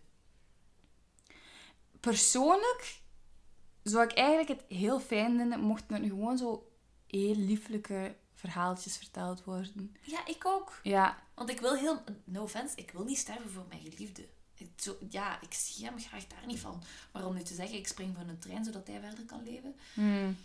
[2.00, 3.00] Persoonlijk
[3.82, 6.70] zou ik eigenlijk het heel fijn vinden mochten er nu gewoon zo
[7.06, 9.96] heel lieflijke verhaaltjes verteld worden.
[10.02, 10.80] Ja, ik ook.
[10.82, 12.02] Ja, Want ik wil heel...
[12.24, 14.28] No offense, ik wil niet sterven voor mijn geliefde.
[14.76, 16.82] Zo, ja, ik zie hem graag daar niet van.
[17.12, 19.74] Maar om nu te zeggen, ik spring van een trein zodat hij verder kan leven...
[19.94, 20.36] hmm.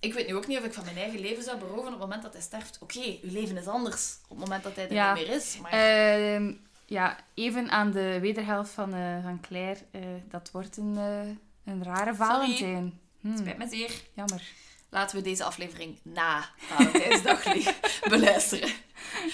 [0.00, 1.98] Ik weet nu ook niet of ik van mijn eigen leven zou beroven op het
[1.98, 2.78] moment dat hij sterft.
[2.80, 5.14] Oké, uw leven is anders op het moment dat hij er Ja.
[5.14, 5.58] niet meer is.
[5.58, 6.52] Maar Ehm,
[6.86, 9.80] ja, even aan de wederhelft van, eh, van Claire.
[9.90, 13.00] eh, dat wordt een, eh, een rare Valentijn.
[13.20, 13.92] Hmm, spijt me zeer.
[14.14, 14.42] jammer.
[14.88, 17.42] laten we deze aflevering na Valentijnsdag
[18.08, 18.72] beluisteren.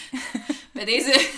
[0.74, 1.30] Bij deze...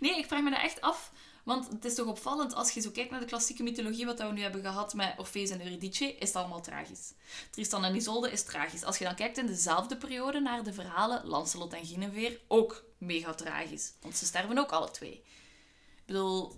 [0.00, 1.12] Nee, ik vraag me dat echt af.
[1.46, 4.24] Want het is toch opvallend, als je zo kijkt naar de klassieke mythologie, wat we
[4.24, 7.12] nu hebben gehad met Orpheus en Eurydice, is het allemaal tragisch.
[7.50, 8.84] Tristan en Isolde is tragisch.
[8.84, 13.34] Als je dan kijkt in dezelfde periode naar de verhalen, Lancelot en Guinevere, ook mega
[13.34, 13.92] tragisch.
[14.00, 15.12] Want ze sterven ook alle twee.
[15.12, 16.54] Ik bedoel,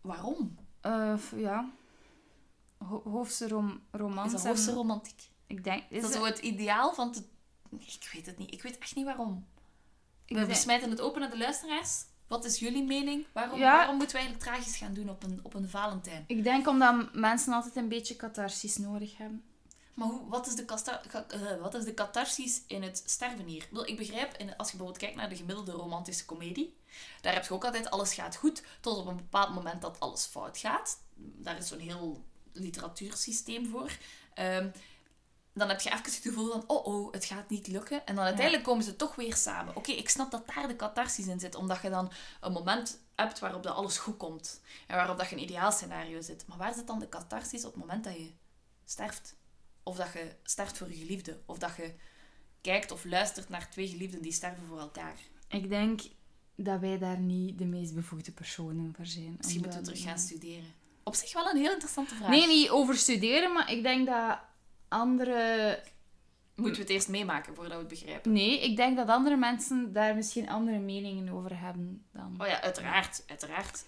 [0.00, 0.58] waarom?
[0.86, 1.70] Uh, ja.
[2.78, 4.32] Ho hoofdse rom romans.
[4.32, 5.22] Is dat hoofdse romantiek?
[5.46, 5.82] Ik denk...
[5.88, 7.12] Is dat zo het ideaal van...
[7.12, 7.22] Te...
[7.78, 8.52] Ik weet het niet.
[8.52, 9.46] Ik weet echt niet waarom.
[10.26, 12.04] Ik We smijten het open naar de luisteraars.
[12.32, 13.26] Wat is jullie mening?
[13.32, 16.24] Waarom, waarom moeten we eigenlijk tragisch gaan doen op een, op een Valentijn?
[16.26, 19.44] Ik denk omdat mensen altijd een beetje catharsis nodig hebben.
[19.94, 20.64] Maar hoe, wat, is de
[21.34, 23.68] uh, wat is de catharsis in het sterven hier?
[23.84, 26.76] Ik begrijp, als je bijvoorbeeld kijkt naar de gemiddelde romantische komedie,
[27.20, 30.24] daar heb je ook altijd alles gaat goed, tot op een bepaald moment dat alles
[30.24, 30.98] fout gaat.
[31.16, 33.90] Daar is zo'n heel literatuursysteem voor.
[34.38, 34.72] Um,
[35.54, 38.06] dan heb je even het gevoel van, oh oh, het gaat niet lukken.
[38.06, 39.76] En dan uiteindelijk komen ze toch weer samen.
[39.76, 43.38] Oké, ik snap dat daar de catharsis in zit, omdat je dan een moment hebt
[43.38, 44.60] waarop dat alles goed komt.
[44.86, 46.46] En waarop dat je een ideaal scenario zit.
[46.46, 48.30] Maar waar zit dan de catharsis op het moment dat je
[48.84, 49.34] sterft?
[49.82, 51.40] Of dat je sterft voor je geliefde.
[51.46, 51.94] Of dat je
[52.60, 55.18] kijkt of luistert naar twee geliefden die sterven voor elkaar.
[55.48, 56.00] Ik denk
[56.56, 59.34] dat wij daar niet de meest bevoegde personen voor zijn.
[59.36, 60.74] Misschien moeten we terug gaan studeren.
[61.02, 62.28] Op zich wel een heel interessante vraag.
[62.28, 64.38] Nee, niet over studeren, maar ik denk dat
[64.92, 65.82] andere...
[66.54, 68.32] Moeten we het eerst meemaken voordat we het begrijpen?
[68.32, 72.34] Nee, ik denk dat andere mensen daar misschien andere meningen over hebben dan...
[72.38, 73.22] Oh ja, uiteraard.
[73.26, 73.84] Uiteraard.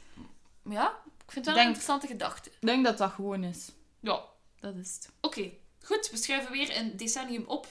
[0.71, 0.87] Ja,
[1.27, 2.51] ik vind het wel een interessante gedachte.
[2.51, 3.73] Ik denk dat dat gewoon is.
[4.01, 4.25] Ja.
[4.61, 5.11] Dat is het.
[5.21, 5.51] Oké,
[5.83, 6.11] goed.
[6.11, 7.67] We schrijven weer een decennium op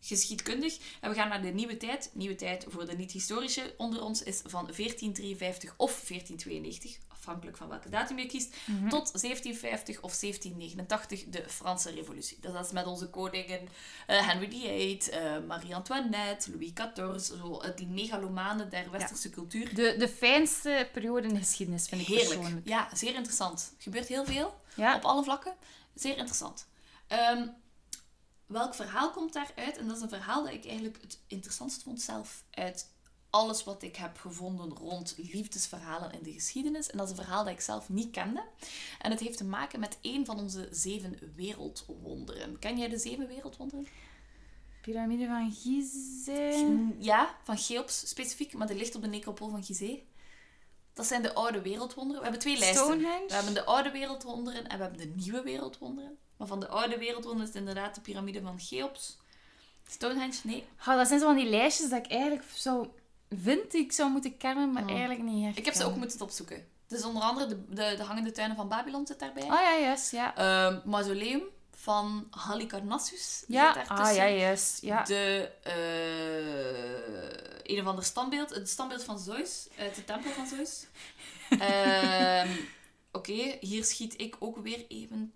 [0.00, 0.78] geschiedkundig.
[1.00, 2.10] En we gaan naar de nieuwe tijd.
[2.12, 7.88] Nieuwe tijd voor de niet-historische onder ons is van 1453 of 1492 afhankelijk van welke
[7.88, 8.88] datum je kiest, mhm.
[8.88, 12.38] tot 1750 of 1789 de Franse Revolutie.
[12.40, 17.88] Dus dat is met onze koningen uh, Henry VIII, uh, Marie-Antoinette, Louis XIV, zo het
[17.88, 19.74] megalomane der westerse cultuur.
[19.74, 22.34] De, de fijnste periode in de geschiedenis, vind ik Heerlijk.
[22.40, 22.68] persoonlijk.
[22.68, 23.72] Ja, zeer interessant.
[23.76, 25.54] Er gebeurt heel veel, op alle vlakken.
[25.94, 26.66] Zeer interessant.
[27.08, 27.54] Um,
[28.46, 29.78] welk verhaal komt daaruit?
[29.78, 32.94] En dat is een verhaal dat ik eigenlijk het interessantst vond zelf uit
[33.30, 36.90] alles wat ik heb gevonden rond liefdesverhalen in de geschiedenis.
[36.90, 38.44] En dat is een verhaal dat ik zelf niet kende.
[39.00, 42.58] En het heeft te maken met een van onze zeven wereldwonderen.
[42.58, 43.86] Ken jij de zeven wereldwonderen?
[44.80, 46.62] Pyramide van Gizeh?
[46.62, 49.98] Mm, ja, van Cheops specifiek, maar die ligt op de necropool van Gizeh.
[50.92, 52.22] Dat zijn de oude wereldwonderen.
[52.22, 52.84] We hebben twee lijsten.
[52.84, 53.26] Stonehenge?
[53.26, 56.18] We hebben de oude wereldwonderen en we hebben de nieuwe wereldwonderen.
[56.36, 59.16] Maar van de oude wereldwonderen is het inderdaad de piramide van Cheops.
[59.88, 60.64] Stonehenge, nee.
[60.80, 62.94] Oh, dat zijn zo van die lijstjes dat ik eigenlijk zo
[63.28, 65.58] vind ik zou moeten kennen, maar eigenlijk niet echt.
[65.58, 66.64] Ik heb ze ook moeten opzoeken.
[66.86, 69.42] Dus onder andere de, de, de hangende tuinen van Babylon zit daarbij.
[69.42, 70.38] Oh ja, yes, ja.
[70.38, 73.84] Uh, mausoleum van Halicarnassus ja.
[73.88, 75.02] Ah ja, yes, ja.
[75.02, 80.86] De, uh, een of ander standbeeld, het standbeeld van Zeus, uit de tempel van Zeus.
[81.50, 82.50] uh,
[83.12, 85.32] Oké, hier schiet ik ook weer even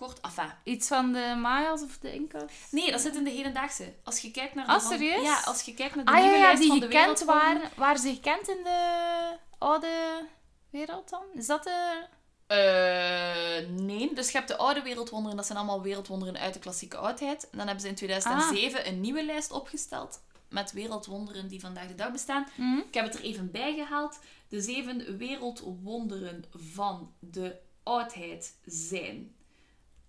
[0.00, 0.20] kort.
[0.20, 0.52] Enfin.
[0.64, 2.52] Iets van de Mayas of de Incas?
[2.70, 3.94] Nee, dat zit in de hedendaagse.
[4.04, 4.72] Als je kijkt naar de...
[4.72, 5.22] Ah, serieus?
[5.22, 7.24] Ja, als je kijkt naar de ah, nieuwe ja, ja, lijst die van de gekend
[7.24, 10.26] waren, waar ze gekend in de oude
[10.70, 11.22] wereld dan?
[11.34, 12.06] Is dat de...
[12.48, 16.96] Uh, nee, dus je hebt de oude wereldwonderen, dat zijn allemaal wereldwonderen uit de klassieke
[16.96, 17.50] oudheid.
[17.50, 18.86] En dan hebben ze in 2007 ah.
[18.86, 22.46] een nieuwe lijst opgesteld met wereldwonderen die vandaag de dag bestaan.
[22.56, 22.78] Mhm.
[22.78, 24.18] Ik heb het er even bij gehaald.
[24.48, 29.34] De zeven wereldwonderen van de oudheid zijn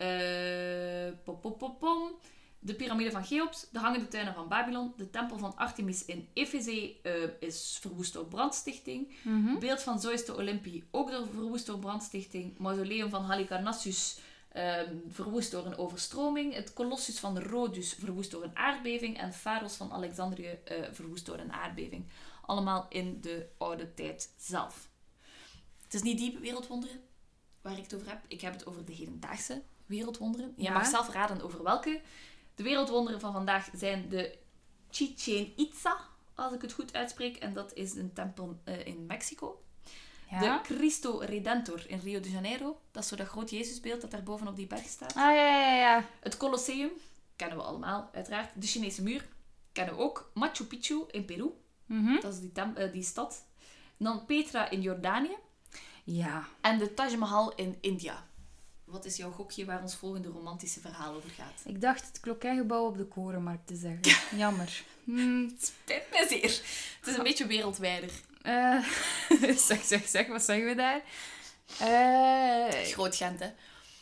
[0.02, 2.12] uh, pom, pom, pom,
[2.60, 6.96] de piramide van Cheops, de hangende tuinen van Babylon, de tempel van Artemis in Efeze
[7.04, 9.14] uh, is verwoest door brandstichting.
[9.24, 12.58] Mm Beeld van Zeus de Olympie ook door verwoest door brandstichting.
[12.58, 14.20] Mausoleum van Halicarnassus
[14.56, 16.54] um, verwoest door een overstroming.
[16.54, 19.18] Het Colossus van Rhodus verwoest door een aardbeving.
[19.18, 22.06] En Pharos van Alexandrië uh, verwoest door een aardbeving.
[22.46, 24.90] Allemaal in de oude tijd zelf.
[25.84, 27.02] Het is niet die wereldwonderen
[27.62, 28.22] waar ik het over heb.
[28.28, 30.54] Ik heb het over de hedendaagse wereldwonderen.
[30.58, 32.02] Je mag zelf raden over welke.
[32.56, 34.38] De wereldwonderen van vandaag zijn de
[34.90, 35.98] Chichen Itza,
[36.36, 37.38] als ik het goed uitspreek.
[37.38, 39.64] En dat is een tempel uh, in Mexico.
[40.30, 40.40] Ja.
[40.40, 42.82] De Cristo Redentor in Rio de Janeiro.
[42.92, 45.16] Dat is zo dat groot Jezusbeeld dat daar boven op die berg staat.
[45.16, 46.06] Ah, ja, ja, ja.
[46.20, 46.90] Het Colosseum,
[47.36, 48.50] kennen we allemaal, uiteraard.
[48.56, 49.28] De Chinese muur,
[49.72, 50.32] kennen we ook.
[50.34, 51.52] Machu Picchu in Peru.
[51.86, 53.46] Mm Dat is die, uh, die stad.
[53.98, 55.36] dan Petra in Jordanië.
[56.04, 56.48] Ja.
[56.62, 58.30] En de Taj Mahal in India.
[58.92, 61.62] Wat is jouw gokje waar ons volgende romantische verhaal over gaat?
[61.66, 64.38] Ik dacht het klokkengebouw op de Korenmarkt te zeggen.
[64.38, 64.84] Jammer.
[65.04, 65.48] Hmm.
[65.56, 66.62] Het spijt me zeer.
[67.00, 68.10] Het is een beetje wereldwijder.
[68.44, 68.86] Uh,
[69.68, 70.28] zeg, zeg, zeg.
[70.28, 71.02] Wat zeggen we daar?
[71.82, 73.50] Uh, Groot Gent, hè?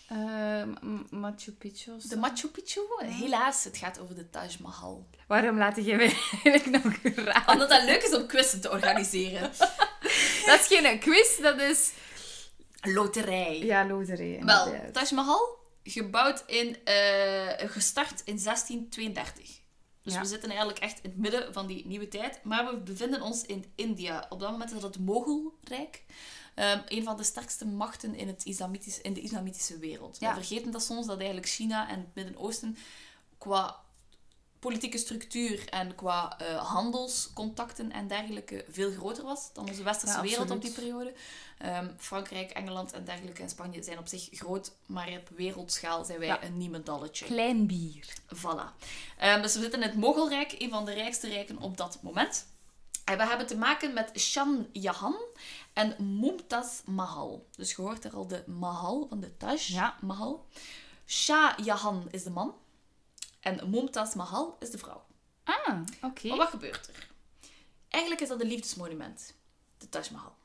[0.07, 0.63] Eh,
[1.09, 1.91] Machu Picchu.
[2.07, 2.17] De.
[2.17, 2.81] Machu Picchu?
[2.99, 5.07] Helaas, het gaat over de Taj Mahal.
[5.27, 7.53] Waarom laat je mij eigenlijk nog raden?
[7.53, 9.51] Omdat dat leuk is om quizzen te organiseren.
[10.45, 11.91] Dat is geen quiz, dat is...
[12.81, 13.59] Loterij.
[13.59, 14.41] Ja, loterij.
[14.45, 14.75] Wel.
[14.91, 19.57] Taj Mahal, gebouwd in, eh, gestart in 1632.
[20.01, 20.19] Dus Ja.
[20.19, 22.39] we zitten eigenlijk echt in het midden van die nieuwe tijd.
[22.43, 24.25] Maar we bevinden ons in India.
[24.29, 26.03] Op dat moment is dat het Mogulrijk.
[26.55, 30.17] Ehm een van de sterkste machten in, het islamitische, in de islamitische wereld.
[30.19, 30.29] Ja.
[30.35, 32.77] We vergeten dat soms, dat eigenlijk China en het Midden-Oosten
[33.37, 33.75] qua
[34.59, 40.21] politieke structuur en qua eh, handelscontacten en dergelijke veel groter was dan onze westerse Ja,
[40.21, 41.13] wereld op die periode.
[41.57, 46.19] Ehm, Frankrijk, Engeland en dergelijke en Spanje zijn op zich groot, maar op wereldschaal zijn
[46.19, 46.43] wij Ja.
[46.43, 47.25] een niemendalletje.
[47.25, 48.13] Klein bier.
[48.35, 48.83] Voilà.
[49.17, 52.45] Ehm, dus we zitten in het Mogolrijk, een van de rijkste rijken op dat moment.
[53.05, 55.15] En we hebben te maken met Shah Jahan
[55.73, 57.45] en Mumtaz Mahal.
[57.55, 59.95] Dus je hoort er al de Mahal van de Taj Ja.
[60.01, 60.45] Mahal.
[61.07, 62.53] Shah Jahan is de man
[63.39, 65.05] en Mumtaz Mahal is de vrouw.
[65.43, 66.27] Ah, oké.
[66.27, 67.07] Maar wat gebeurt er?
[67.89, 69.33] Eigenlijk is dat een liefdesmonument,
[69.77, 70.37] de Taj Mahal.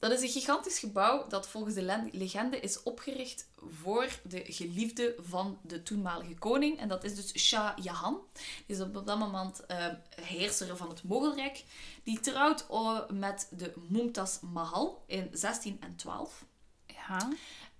[0.00, 3.48] Dat is een gigantisch gebouw dat volgens de legende is opgericht
[3.82, 6.78] voor de geliefde van de toenmalige koning.
[6.78, 8.20] En dat is dus Shah Jahan.
[8.66, 11.64] Die is op dat moment eh, heerser van het Mogolrijk.
[12.02, 12.66] Die trouwt
[13.12, 16.44] met de Mumtaz Mahal in 1612.
[16.86, 17.28] Ja.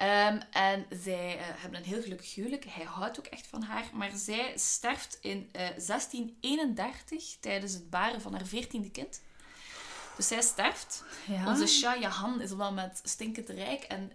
[0.00, 2.64] Ehm, en zij eh, hebben een heel gelukkig huwelijk.
[2.68, 3.84] Hij houdt ook echt van haar.
[3.92, 9.20] Maar zij sterft in eh, 1631 tijdens het baren van haar veertiende kind.
[10.16, 11.04] Dus zij sterft.
[11.26, 11.48] ja.
[11.48, 14.12] Onze Shah Jahan is op dat moment stinkend rijk en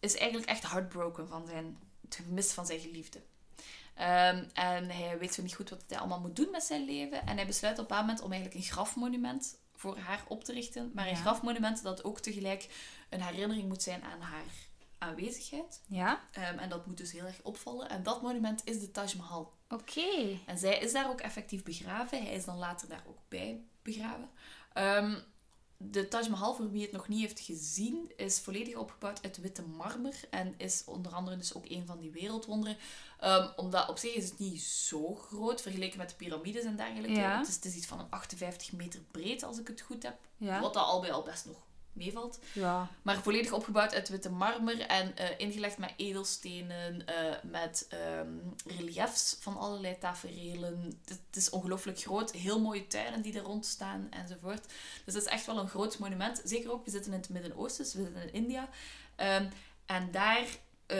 [0.00, 3.22] is eigenlijk echt heartbroken van zijn, het gemis van zijn geliefde.
[3.94, 7.26] Ehm, en hij weet zo niet goed wat hij allemaal moet doen met zijn leven.
[7.26, 10.90] En hij besluit op een moment om eigenlijk een grafmonument voor haar op te richten.
[10.94, 11.20] Maar een Ja.
[11.20, 12.68] grafmonument dat ook tegelijk
[13.10, 14.44] een herinnering moet zijn aan haar
[15.02, 15.82] aanwezigheid.
[15.86, 16.20] Ja.
[16.32, 17.88] Ehm, en dat moet dus heel erg opvallen.
[17.88, 19.52] En dat monument is de Taj Mahal.
[19.68, 20.38] Oké.
[20.46, 22.22] En zij is daar ook effectief begraven.
[22.22, 24.30] Hij is dan later daar ook bij begraven.
[24.72, 25.18] Ehm,
[25.76, 29.62] de Taj Mahal, voor wie het nog niet heeft gezien, is volledig opgebouwd uit witte
[29.62, 30.14] marmer.
[30.30, 32.76] En is onder andere dus ook een van die wereldwonderen.
[33.18, 37.20] Ehm, omdat op zich is het niet zo groot vergeleken met de piramides en dergelijke.
[37.20, 37.38] Ja.
[37.38, 40.18] Het, is, het is iets van een 58 meter breed, als ik het goed heb.
[40.36, 40.60] Ja.
[40.60, 42.38] Wat dat al bij al best nog meevalt.
[42.52, 42.88] Ja.
[43.02, 48.28] Maar volledig opgebouwd uit witte marmer en eh, ingelegd met edelstenen, eh, met ehm,
[48.66, 51.00] reliefs van allerlei taferelen.
[51.04, 52.32] Het, is ongelooflijk groot.
[52.32, 54.66] Heel mooie tuinen die er rond staan enzovoort.
[55.04, 56.42] Dus het is echt wel een groot monument.
[56.44, 58.68] Zeker ook, we zitten in het Midden-Oosten, dus we zitten in India.
[59.16, 59.48] Ehm,
[59.86, 60.46] en daar,
[60.86, 60.96] eh,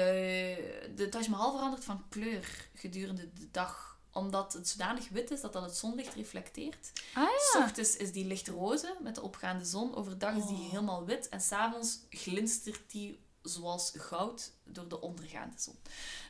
[0.97, 5.53] de Taj Mahal verandert van kleur gedurende de dag omdat het zodanig wit is dat
[5.53, 6.93] dat het zonlicht reflecteert.
[7.15, 9.95] Ah S ochtends is die lichtroze met de opgaande zon.
[9.95, 10.69] Overdag is die Oh.
[10.71, 11.29] helemaal wit.
[11.29, 15.79] En s'avonds glinstert die zoals goud door de ondergaande zon.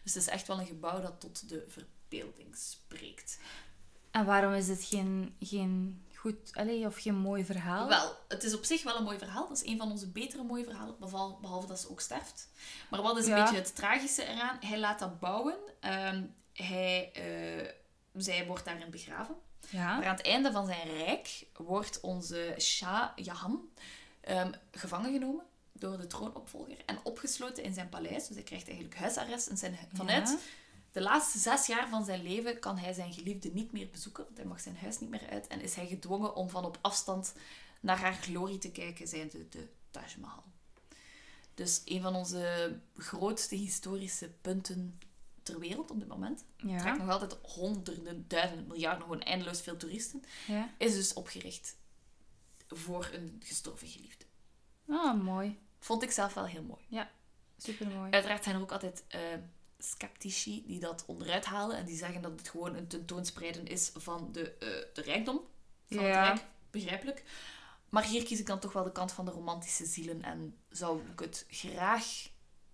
[0.03, 3.39] Dus het is echt wel een gebouw dat tot de verbeelding spreekt.
[4.11, 7.89] En waarom is het geen, geen goed, allee, of geen mooi verhaal?
[7.89, 9.49] Wel, het is op zich wel een mooi verhaal.
[9.49, 12.49] Dat is een van onze betere mooie verhalen, behalve, behalve dat ze ook sterft.
[12.91, 14.57] Maar wat is een beetje het tragische eraan?
[14.61, 15.57] Hij laat dat bouwen.
[15.81, 16.25] Ehm,
[16.63, 17.73] hij, eh,
[18.23, 19.35] zij wordt daarin begraven.
[19.71, 19.97] Ja.
[19.97, 23.69] Maar aan het einde van zijn rijk wordt onze Shah Jahan
[24.21, 28.27] ehm, gevangen genomen door de troonopvolger en opgesloten in zijn paleis.
[28.27, 29.47] Dus hij krijgt eigenlijk huisarrest.
[29.47, 30.39] En zijn, vanuit Ja.
[30.93, 34.37] de laatste zes jaar van zijn leven kan hij zijn geliefde niet meer bezoeken, want
[34.37, 35.47] hij mag zijn huis niet meer uit.
[35.47, 37.35] En is hij gedwongen om van op afstand
[37.81, 40.45] naar haar glorie te kijken, zijnde de Taj Mahal.
[41.55, 44.99] Dus een van onze grootste historische punten
[45.43, 46.45] ter wereld op dit moment.
[46.57, 46.79] Ja.
[46.79, 50.23] trekt nog altijd honderden, duizenden, miljarden, gewoon eindeloos veel toeristen.
[50.47, 50.71] ja.
[50.79, 51.77] Is dus opgericht
[52.69, 54.25] voor een gestorven geliefde.
[54.89, 55.59] Ah, mooi.
[55.79, 56.81] Vond ik zelf wel heel mooi.
[57.57, 58.11] Super mooi.
[58.11, 59.21] Uiteraard zijn er ook altijd eh,
[59.79, 64.29] sceptici die dat onderuit halen en die zeggen dat het gewoon een tentoonspreiden is van
[64.33, 65.41] de, eh, de rijkdom
[65.87, 66.29] van Ja.
[66.29, 66.51] het Rijk.
[66.71, 67.23] Begrijpelijk.
[67.89, 71.01] Maar hier kies ik dan toch wel de kant van de romantische zielen en zou
[71.13, 72.29] ik het graag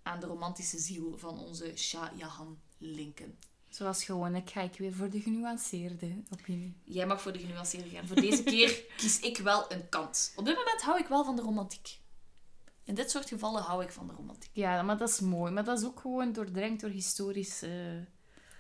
[0.09, 3.39] aan de romantische ziel van onze Shah Jahan linken.
[3.69, 6.77] Zoals gewoonlijk ga ik weer voor de genuanceerde opinie.
[6.85, 8.07] Jij mag voor de genuanceerde gaan.
[8.07, 10.33] Voor deze keer kies ik wel een kant.
[10.37, 11.99] Op dit moment hou ik wel van de romantiek.
[12.85, 14.51] In dit soort gevallen hou ik van de romantiek.
[14.53, 15.53] Ja, maar dat is mooi.
[15.53, 18.05] Maar dat is ook gewoon doordrenkt door historische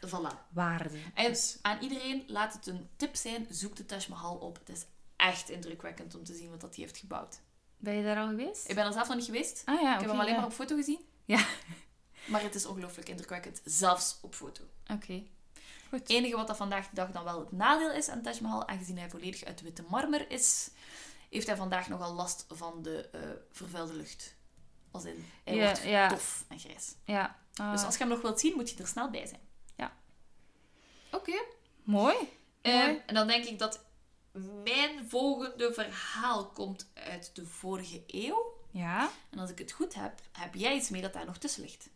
[0.07, 0.49] Voilà.
[0.53, 1.01] waarden.
[1.15, 3.47] En Dus- aan iedereen laat het een tip zijn.
[3.51, 4.59] Zoek de Taj Mahal op.
[4.59, 4.85] Het is
[5.17, 7.41] echt indrukwekkend om te zien wat dat hij heeft gebouwd.
[7.77, 8.69] Ben je daar al geweest?
[8.69, 9.63] Ik ben er zelf nog niet geweest.
[9.65, 11.01] Ah ja, ik heb hem alleen maar op foto gezien.
[11.29, 11.47] Ja.
[12.27, 13.61] Maar het is ongelooflijk indrukwekkend.
[13.65, 14.63] Zelfs op foto.
[14.93, 15.23] Oké.
[15.89, 15.99] Goed.
[15.99, 18.69] Het enige wat dat vandaag de dag dan wel het nadeel is aan Taj Mahal,
[18.69, 20.71] aangezien hij volledig uit witte marmer is,
[21.31, 23.21] heeft hij vandaag nogal last van de eh,
[23.53, 24.35] vervuilde lucht.
[24.91, 26.09] Als in, hij Ja, wordt ja.
[26.09, 26.95] dof en grijs.
[27.05, 27.39] Ja.
[27.55, 29.41] Ah, Dus als je hem nog wilt zien, moet je er snel bij zijn.
[29.77, 29.97] Ja.
[31.13, 31.43] Oké.
[31.83, 32.17] Mooi.
[32.63, 33.03] Ehm, Mooi.
[33.07, 33.85] en dan denk ik dat
[34.65, 38.57] mijn volgende verhaal komt uit de vorige eeuw.
[38.79, 39.11] Ja.
[39.31, 41.89] En als ik het goed heb, heb jij iets mee dat daar nog tussen ligt.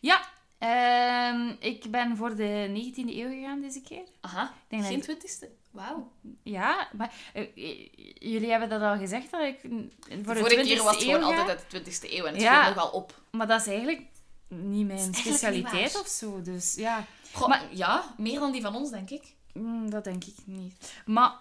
[0.00, 0.20] Ja.
[0.58, 4.02] Ehm, ik ben voor de 19e eeuw gegaan deze keer.
[4.20, 5.50] Aha, denk dat geen ik- twintigste.
[5.70, 6.10] Wauw.
[6.42, 7.88] Ja, maar eh, eh,
[8.18, 9.70] jullie hebben dat al gezegd dat ik voor
[10.08, 11.26] De de vorige 20e keer was het gewoon ga.
[11.26, 12.64] altijd uit de twintigste eeuw en het Ja.
[12.64, 13.20] viel nog wel op.
[13.30, 14.00] Maar dat is eigenlijk
[14.48, 16.42] niet mijn eigenlijk specialiteit niet of zo.
[16.42, 19.34] Dus ja, Goh, Maar- ja, meer dan die van ons, denk ik.
[19.52, 20.92] mm, dat denk ik niet.
[21.06, 21.32] Maar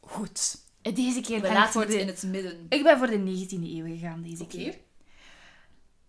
[0.00, 2.00] goed, deze keer ben ik voor het de...
[2.00, 2.66] in het midden.
[2.68, 4.78] Ik ben voor de 19e eeuw gegaan deze keer.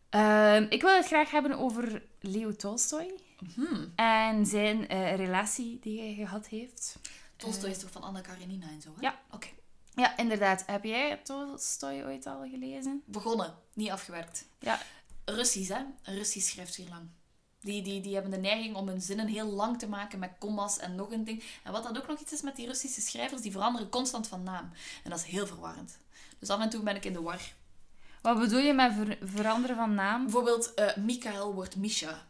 [0.09, 3.11] Ehm, ik wil het graag hebben over Leo Tolstoy
[3.55, 3.91] Hmm.
[3.95, 6.99] en zijn eh, relatie die hij gehad heeft.
[7.35, 9.01] Tolstoy is toch van Anna Karenina en zo, hè?
[9.01, 9.19] Ja.
[9.31, 9.47] Oké.
[9.95, 10.63] Ja, inderdaad.
[10.65, 13.03] Heb jij Tolstoy ooit al gelezen?
[13.05, 14.45] Begonnen, niet afgewerkt.
[14.59, 14.81] Ja.
[15.25, 15.81] Russisch, hè?
[16.03, 17.09] Russisch schrijft zeer lang.
[17.61, 20.77] Die, die, die hebben de neiging om hun zinnen heel lang te maken met commas
[20.77, 21.43] en nog een ding.
[21.63, 24.43] En wat dan ook nog iets is met die Russische schrijvers, die veranderen constant van
[24.43, 24.71] naam.
[25.03, 25.97] En dat is heel verwarrend.
[26.39, 27.41] Dus af en toe ben ik in de war.
[28.21, 30.23] Wat bedoel je met ver- veranderen van naam?
[30.23, 32.27] Bijvoorbeeld, eh Mikael wordt Misha.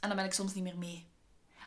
[0.00, 1.06] En dan ben ik soms niet meer mee.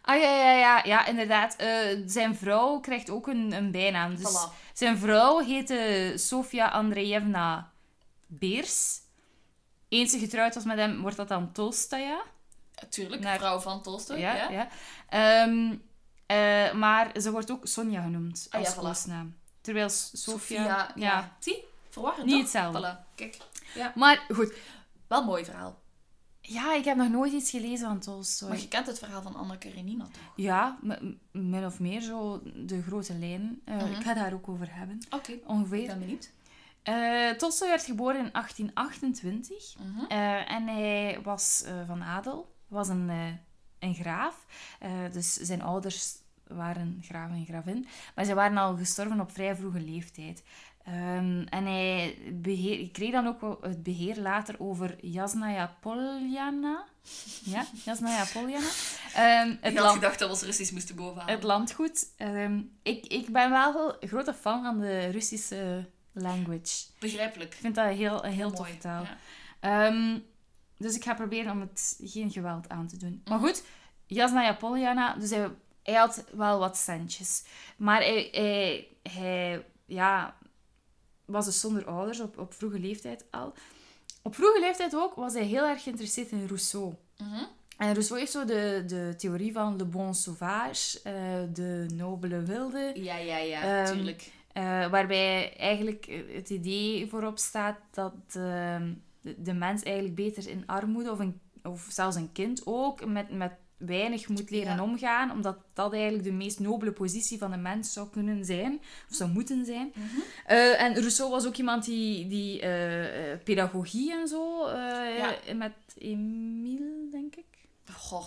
[0.01, 1.55] Ah ja, ja, ja, ja inderdaad.
[1.55, 4.15] Eh, zijn vrouw krijgt ook een, een bijnaam.
[4.15, 4.73] Dus Voilà.
[4.73, 7.71] Zijn vrouw heette Sofia Andreevna
[8.27, 8.99] Beers.
[9.89, 12.21] Eens ze getrouwd was met hem, wordt dat dan Tolstoya.
[12.89, 14.17] Tuurlijk, Naar- vrouw van Tolstoy.
[14.17, 14.67] ja, Ja, ja.
[15.09, 15.75] Ehm,
[16.25, 18.75] eh, maar ze wordt ook Sonja genoemd Ah, als
[19.05, 19.37] ja, voilà.
[19.61, 20.31] Terwijl Sofia...
[20.33, 21.35] Sofia, ja.
[21.39, 22.41] Zie, verwarrend Niet toch?
[22.41, 22.97] hetzelfde.
[22.97, 23.37] Voilà, kijk.
[23.95, 24.53] Maar goed,
[25.07, 25.79] Wel een mooi verhaal.
[26.41, 28.49] ja, ik heb nog nooit iets gelezen van Tolstoy.
[28.49, 30.33] Maar je kent het verhaal van Anna Karenina toch?
[30.35, 30.77] Ja,
[31.31, 33.61] min of meer zo de grote lijnen.
[33.65, 33.91] Eh, Mhm.
[33.91, 35.87] Ik ga daar ook over hebben, Oké, ik ongeveer.
[35.87, 36.31] ben benieuwd.
[36.83, 40.05] Eh Tolstoy werd geboren in 1828 Mhm.
[40.47, 43.25] en hij was van adel, was een, eh,
[43.79, 44.45] een graaf.
[44.79, 46.13] Eh, dus zijn ouders
[46.47, 50.43] waren graaf en gravin, maar ze waren al gestorven op vrij vroege leeftijd.
[50.85, 56.83] Ehm, en hij beheer, kreeg dan ook het beheer later over Jasnaya Poljana.
[57.43, 58.67] Ja, Jasnaya Poljana.
[59.15, 61.33] Ehm, het Ik had gedacht dat we ons Russisch moesten bovenhalen.
[61.35, 62.07] het landgoed.
[62.17, 66.85] Ehm, ik, ik ben wel een grote fan van de Russische language.
[66.99, 67.53] Begrijpelijk.
[67.53, 68.55] Ik vind dat een heel, een heel Mooi.
[68.57, 69.03] toffe taal.
[69.61, 69.85] Ja.
[70.79, 73.21] Dus ik ga proberen om het geen geweld aan te doen.
[73.25, 73.47] Maar Mhm.
[73.47, 73.63] goed,
[74.05, 75.49] Jasnaya Poljana, dus hij,
[75.83, 77.43] hij had wel wat centjes.
[77.77, 80.35] Maar hij, hij, hij ja,
[81.25, 83.53] was dus zonder ouders op, op vroege leeftijd al.
[84.21, 86.93] Op vroege leeftijd ook was hij heel erg geïnteresseerd in Rousseau.
[87.17, 87.43] Mhm.
[87.77, 91.13] En Rousseau heeft zo de, de theorie van le bon sauvage, eh,
[91.53, 92.91] de nobele wilde.
[92.95, 94.31] Ja, ja, ja, Ehm, tuurlijk.
[94.53, 100.63] Eh, waarbij eigenlijk het idee voorop staat dat ehm, de, de mens eigenlijk beter in
[100.65, 104.83] armoede of, een, of zelfs een kind ook met, met weinig moet leren Ja.
[104.83, 109.15] omgaan, omdat dat eigenlijk de meest nobele positie van een mens zou kunnen zijn, of
[109.15, 109.91] zou moeten zijn.
[109.95, 110.05] Mhm.
[110.45, 115.35] Eh, en Rousseau was ook iemand die, die eh, eh, pedagogie en zo, Ja.
[115.55, 117.45] met Emile, denk ik.
[117.91, 118.25] Goh,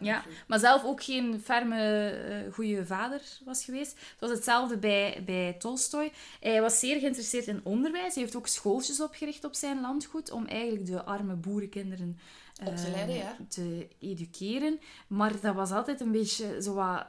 [0.00, 0.24] Ja.
[0.46, 3.92] Maar zelf ook geen ferme, eh goede vader was geweest.
[3.92, 6.12] Het was hetzelfde bij, bij Tolstoy.
[6.40, 8.14] Hij was zeer geïnteresseerd in onderwijs.
[8.14, 12.18] Hij heeft ook schooltjes opgericht op zijn landgoed om eigenlijk de arme boerenkinderen
[12.64, 13.36] Op te eh, leiden, ja.
[13.48, 14.78] te educeren.
[15.06, 17.06] Maar dat was altijd een beetje zo wat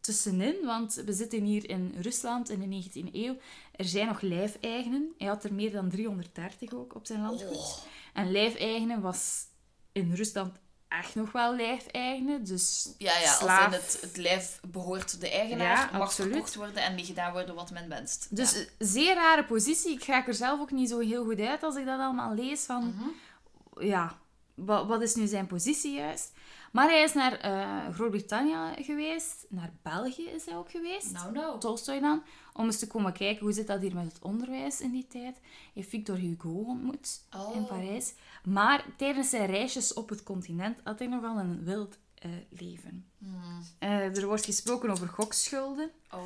[0.00, 3.36] tussenin, want we zitten hier in Rusland in de 19e eeuw.
[3.72, 5.14] Er zijn nog lijfeigenen.
[5.18, 7.56] Hij had er meer dan 330 ook op zijn landgoed.
[7.56, 7.78] Oh.
[8.12, 9.46] En lijfeigenen was
[9.92, 10.58] in Rusland
[10.88, 12.44] echt nog wel lijfeigenen.
[12.44, 13.64] Dus Ja, ja, slaaf.
[13.66, 16.32] als in het, het lijf behoort de eigenaar, Ja, mag absoluut.
[16.32, 18.26] verkocht worden en mee gedaan worden wat men wenst.
[18.30, 18.64] Dus Ja.
[18.78, 19.92] zeer rare positie.
[19.92, 22.64] Ik raak er zelf ook niet zo heel goed uit als ik dat allemaal lees.
[22.64, 23.86] Van, Mhm.
[23.86, 24.18] ja,
[24.54, 26.32] wat, wat is nu zijn positie juist?
[26.72, 29.46] Maar hij is naar eh, Groot-Brittannië geweest.
[29.48, 31.12] Naar België is hij ook geweest.
[31.12, 31.60] Nou, nou.
[31.60, 32.22] Tolstoy dan.
[32.52, 35.34] Om eens te komen kijken hoe zit dat hier met het onderwijs in die tijd.
[35.34, 35.42] Hij
[35.74, 37.56] heeft Victor Hugo ontmoet Oh.
[37.56, 38.14] in Parijs.
[38.44, 43.06] Maar tijdens zijn reisjes op het continent had hij nogal een wild eh, leven.
[43.18, 43.62] Hmm.
[43.78, 45.90] Eh, er wordt gesproken over gokschulden.
[46.10, 46.24] Oh.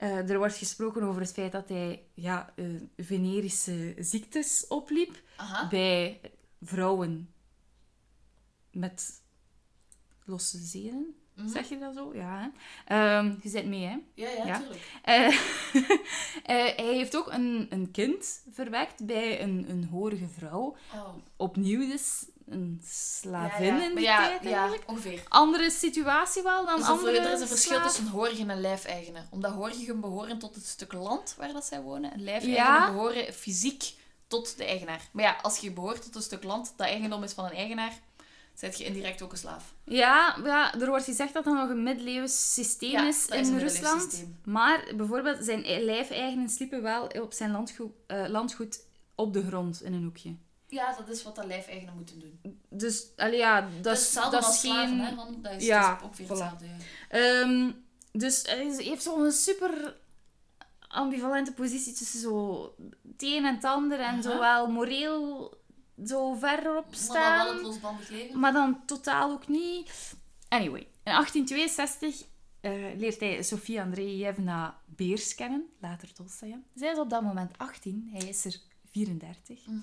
[0.00, 2.66] Er wordt gesproken over het feit dat hij ja, eh,
[2.96, 5.68] venerische ziektes opliep Aha.
[5.68, 6.20] bij
[6.62, 7.32] vrouwen
[8.70, 9.22] met
[10.30, 11.14] losse zeden.
[11.34, 11.48] Mhm.
[11.48, 12.14] Zeg je dat zo?
[12.14, 12.38] Ja.
[12.40, 12.48] Hè?
[13.18, 13.96] Ehm, je zit mee, hè?
[14.14, 14.58] Ja, ja, Ja.
[14.58, 14.80] tuurlijk.
[15.02, 15.26] Eh,
[16.44, 20.76] eh, hij heeft ook een, een kind verwekt bij een, een horige vrouw.
[20.94, 21.08] Oh.
[21.36, 23.88] Opnieuw dus een slavin ja, ja.
[23.88, 24.82] in die ja, tijd ja, eigenlijk.
[24.90, 25.22] ongeveer.
[25.28, 28.60] Andere situatie wel dan Dus er- andere er is een verschil slaaf- tussen horigen en
[28.60, 29.28] lijfeigenen.
[29.30, 32.12] Omdat horigen behoren tot het stuk land waar dat zij wonen.
[32.12, 33.94] En lijfeigenen behoren fysiek
[34.26, 35.08] tot de eigenaar.
[35.12, 37.92] Maar ja, als je behoort tot een stuk land dat eigendom is van een eigenaar,
[38.54, 39.74] zet je indirect ook een slaaf.
[39.84, 43.62] Ja, ja, er wordt gezegd dat dat nog een middeleeuws systeem Ja, is in is
[43.62, 44.02] Rusland.
[44.02, 44.38] systeem.
[44.44, 48.84] Maar bijvoorbeeld zijn lijfeigenen sliepen wel op zijn landgoed, eh, landgoed
[49.14, 50.34] op de grond in een hoekje.
[50.66, 52.60] Ja, dat is wat dat lijfeigenen moeten doen.
[52.68, 55.00] Dus, allee, ja, dat, Dat is dat slaven, geen...
[55.00, 55.14] hè?
[55.14, 56.30] Want dat is, Ja, is ook weer voilà.
[56.30, 56.64] hetzelfde.
[56.66, 56.74] ja.
[57.08, 57.70] Ehm,
[58.12, 59.96] dus hij heeft zo'n super
[60.88, 62.62] ambivalente positie tussen zo
[63.12, 64.00] het een en het ander.
[64.00, 65.54] En zowel moreel
[66.06, 67.44] zo verder op Maar dan staan.
[67.44, 68.40] wel het losbandig leven.
[68.40, 70.14] Maar dan totaal ook niet.
[70.48, 72.24] Anyway, in 1862
[72.60, 76.58] eh, leert hij Sofia Andreevna Beers kennen, later Tolstoy.
[76.74, 79.66] Zij is op dat moment 18, hij is er 34.
[79.66, 79.78] Mhm.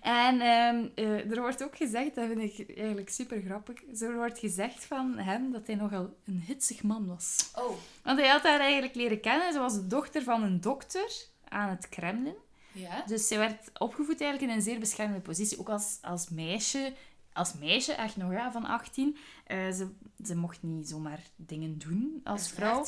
[0.00, 4.38] En ehm, eh, er wordt ook gezegd, dat vind ik eigenlijk super grappig, er wordt
[4.38, 7.50] gezegd van hem dat hij nogal een hitsig man was.
[7.54, 11.12] Oh, Want hij had haar eigenlijk leren kennen, ze was de dochter van een dokter
[11.48, 12.34] aan het Kremlin.
[12.74, 13.02] Ja.
[13.06, 15.58] Dus zij werd opgevoed eigenlijk in een zeer beschermde positie.
[15.58, 16.92] Ook als, als meisje.
[17.32, 19.16] Als meisje, echt nog ja, van 18.
[19.46, 19.88] Eh, ze,
[20.24, 22.84] ze mocht niet zomaar dingen doen als vrouw.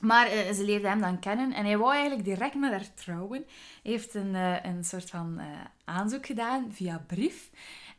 [0.00, 3.44] Maar eh, ze leerde hem dan kennen en hij wou eigenlijk direct met haar trouwen.
[3.82, 5.40] Hij heeft een, eh, een soort van
[5.84, 7.50] aanzoek gedaan via brief.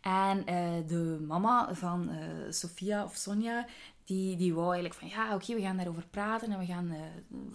[0.01, 0.45] En
[0.87, 2.09] de mama van
[2.49, 3.65] Sofia of Sonja,
[4.05, 6.99] die, die wou eigenlijk van ja, oké, we gaan daarover praten en we gaan eh,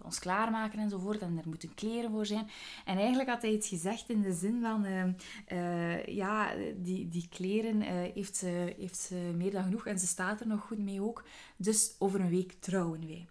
[0.02, 1.20] ons klaarmaken enzovoort.
[1.20, 2.48] En er moeten kleren voor zijn.
[2.84, 5.08] En eigenlijk had hij iets gezegd in de zin van eh,
[5.46, 7.80] eh, ja, die, die kleren
[8.14, 11.24] heeft, ze, heeft ze meer dan genoeg en ze staat er nog goed mee ook.
[11.56, 13.26] Dus over een week trouwen wij.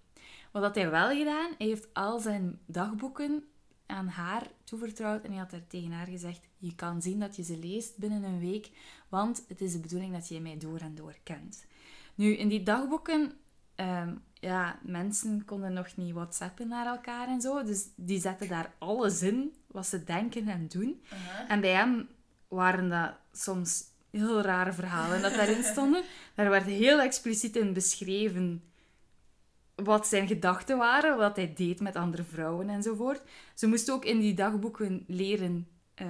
[0.51, 1.51] Wat had hij wel gedaan?
[1.57, 3.43] Hij heeft al zijn dagboeken
[3.85, 7.43] aan haar toevertrouwd en hij had er tegen haar gezegd: Je kan zien dat je
[7.43, 8.69] ze leest binnen een week,
[9.09, 11.65] want het is de bedoeling dat je mij door en door kent.
[12.19, 13.31] Nu, in die dagboeken,
[13.75, 18.73] ehm, ja, mensen konden nog niet WhatsAppen naar elkaar en zo, dus die zetten daar
[18.77, 21.01] alles in wat ze denken en doen.
[21.03, 21.51] Uh-huh.
[21.51, 22.09] En bij hem
[22.47, 26.03] waren dat soms heel rare verhalen dat daarin stonden.
[26.35, 28.63] Daar werd heel expliciet in beschreven
[29.75, 33.21] wat zijn gedachten waren, wat hij deed met andere vrouwen enzovoort.
[33.53, 35.67] Ze moest ook in die dagboeken leren,
[35.99, 36.07] eh,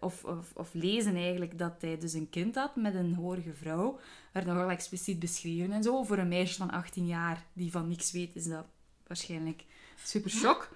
[0.00, 3.98] of, of, of lezen eigenlijk, dat hij dus een kind had met een horige vrouw.
[4.32, 6.02] werd nogal expliciet beschreven en zo.
[6.02, 8.64] Voor een meisje van 18 jaar die van niks weet, is dat
[9.06, 9.64] waarschijnlijk
[10.04, 10.68] super shock.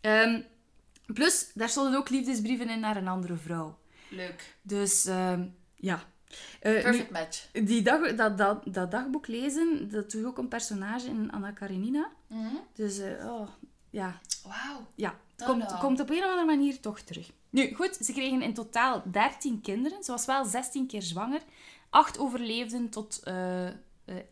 [0.00, 0.40] Ehm,
[1.06, 3.78] plus, daar stonden ook liefdesbrieven in naar een andere vrouw.
[4.10, 4.56] Leuk.
[4.62, 5.46] Dus ehm,
[5.76, 6.02] ja.
[6.60, 7.50] Eh, nu- Perfect match.
[7.52, 12.10] die dag, dat, dat, dat dagboek lezen, dat doet ook een personage in Anna Karenina.
[12.26, 12.54] Mhm.
[12.74, 13.48] Dus eh, oh,
[13.90, 14.86] ja, Wauw.
[14.94, 15.14] ja.
[15.36, 15.80] Dan Komt, nou.
[15.80, 17.30] komt op een of andere manier toch terug.
[17.50, 20.04] Nu, goed, ze kregen in totaal 13 kinderen.
[20.04, 21.40] Ze was wel 16 keer zwanger.
[21.90, 23.74] Acht overleefden tot, eh, eh,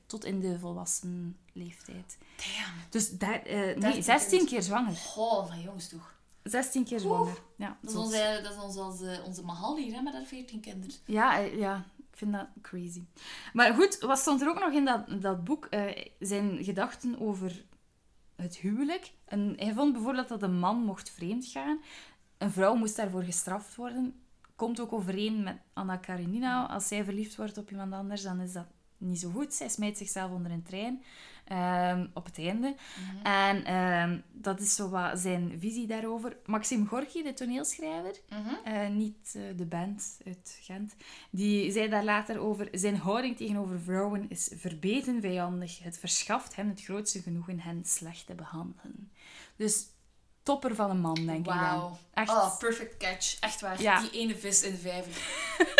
[0.06, 2.18] tot in de volwassen leeftijd.
[2.36, 2.72] Damn.
[2.90, 4.46] Dus daar, eh, nee, 13 16 kinderen.
[4.46, 4.94] keer zwanger.
[4.96, 6.14] Goh, maar jongens toch.
[6.42, 7.38] 16 keer zwanger.
[7.56, 10.60] Ja, Dat is, onze, dat is onze, onze, onze Mahal hier, hè, met haar 14
[10.60, 10.96] kinderen.
[11.04, 13.02] Ja, ja, ik vind dat crazy.
[13.52, 15.64] Maar goed, wat stond er ook nog in dat, dat boek?
[15.64, 17.64] Eh, zijn gedachten over
[18.36, 19.12] het huwelijk.
[19.24, 21.80] En hij vond bijvoorbeeld dat een man mocht vreemd gaan.
[22.38, 24.20] Een vrouw moest daarvoor gestraft worden.
[24.56, 26.66] Komt ook overeen met Anna Karenina.
[26.66, 28.66] Als zij verliefd wordt op iemand anders, dan is dat
[28.98, 29.54] niet zo goed.
[29.54, 31.02] Zij smijt zichzelf onder een trein
[31.44, 32.74] ehm, op het einde.
[33.22, 36.36] En ehm, dat is zo wat zijn visie daarover.
[36.44, 38.54] Maxim Gorky, de toneelschrijver, Mhm.
[38.64, 40.94] eh, niet eh, de band uit Gent.
[41.30, 42.68] Die zei daar later over...
[42.72, 45.78] Zijn houding tegenover vrouwen is verbeten vijandig.
[45.82, 49.10] Het verschaft hem het grootste genoegen hen slecht te behandelen.
[49.56, 49.86] Dus
[50.42, 51.58] topper van een man, denk ik dan.
[51.58, 51.96] Wauw.
[52.14, 52.30] Echt.
[52.30, 53.40] Oh, perfect catch.
[53.40, 53.82] Echt waar.
[53.82, 54.00] Ja.
[54.00, 55.12] Die ene vis in de vijver.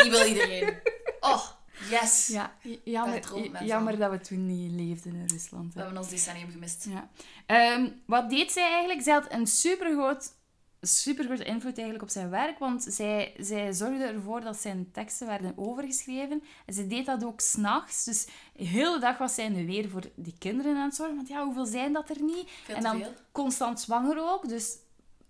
[0.02, 0.74] Die wil iedereen.
[1.20, 1.46] Oh,
[1.90, 2.26] yes.
[2.26, 2.52] Ja,
[2.84, 5.72] jammer, jammer dat we toen niet leefden in Rusland.
[5.74, 5.84] We hè.
[5.84, 6.86] hebben ons decennium gemist.
[6.88, 7.08] Ja.
[7.46, 9.02] Ehm, wat deed zij eigenlijk?
[9.02, 10.32] Zij had een supergroot,
[10.80, 15.52] supergroot invloed eigenlijk op zijn werk, want zij, zij zorgde ervoor dat zijn teksten werden
[15.56, 16.42] overgeschreven.
[16.66, 18.04] En ze deed dat ook s'nachts.
[18.04, 21.16] Dus de hele dag was zij in de weer voor die kinderen aan het zorgen.
[21.16, 22.48] Want ja, hoeveel zijn dat er niet?
[22.66, 23.12] En dan veel.
[23.32, 24.76] constant zwanger ook, dus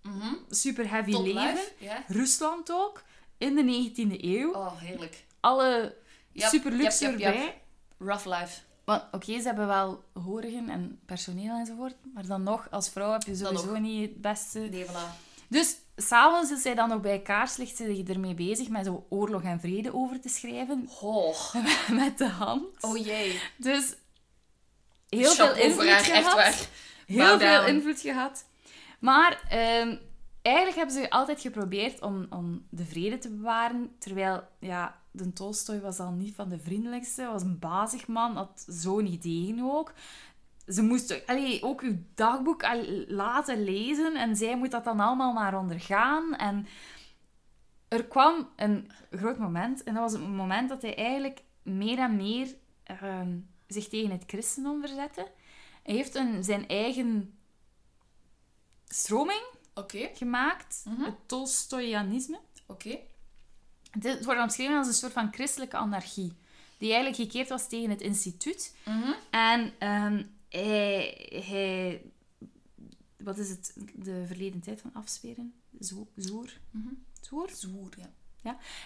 [0.02, 0.34] Mhm.
[0.50, 1.42] super heavy Top leven.
[1.78, 2.02] life.
[2.08, 3.02] Rusland ook,
[3.38, 4.52] in de 19e eeuw.
[4.52, 5.24] Oh, heerlijk.
[5.40, 5.96] Alle
[6.36, 7.34] Yep, super luxe yep, yep, yep.
[7.34, 7.62] erbij.
[7.98, 8.60] Rough life.
[8.84, 13.22] Want oké, ze hebben wel horigen en personeel enzovoort, maar dan nog, als vrouw heb
[13.22, 14.58] je sowieso niet het beste.
[14.58, 15.24] Nee, voilà.
[15.48, 19.60] Dus s'avonds is zij dan nog bij kaarslicht je ermee bezig met zo oorlog en
[19.60, 21.54] vrede over te schrijven Oh.
[22.00, 22.82] met de hand.
[22.82, 23.40] Oh jee.
[23.56, 23.94] Dus
[25.08, 26.34] heel veel invloed haar, echt gehad.
[26.34, 26.68] waar.
[27.06, 28.44] Heel veel invloed gehad.
[28.98, 29.96] Maar ehm,
[30.42, 33.96] eigenlijk hebben ze altijd geprobeerd om, om de vrede te bewaren.
[33.98, 37.26] Terwijl, ja, de Tolstoy was al niet van de vriendelijkste.
[37.26, 39.92] was een bazig man, had zo'n ideeën ook.
[40.66, 42.62] Ze moest allee, ook uw dagboek
[43.06, 46.34] laten lezen en zij moet dat dan allemaal maar ondergaan.
[46.34, 46.66] En
[47.88, 49.82] er kwam een groot moment.
[49.82, 54.24] En dat was het moment dat hij eigenlijk meer en meer ehm, zich tegen het
[54.26, 55.30] christendom verzette.
[55.82, 57.38] Hij heeft een, zijn eigen
[58.84, 59.42] stroming
[60.14, 60.82] gemaakt.
[60.84, 61.02] Mhm.
[61.02, 62.38] Het Tolstoyanisme.
[62.66, 62.98] Oké.
[64.00, 66.32] Het wordt omschreven als een soort van christelijke anarchie.
[66.78, 68.74] Die eigenlijk gekeerd was tegen het instituut.
[68.84, 69.12] Mhm.
[69.30, 72.02] En ehm, hij, hij...
[73.16, 73.76] Wat is het?
[73.94, 75.54] De verleden tijd van afsperen?
[75.80, 76.60] Zo, zoer?
[76.70, 76.94] Mhm.
[77.20, 77.50] Zoer?
[77.54, 78.10] Zwoer, ja.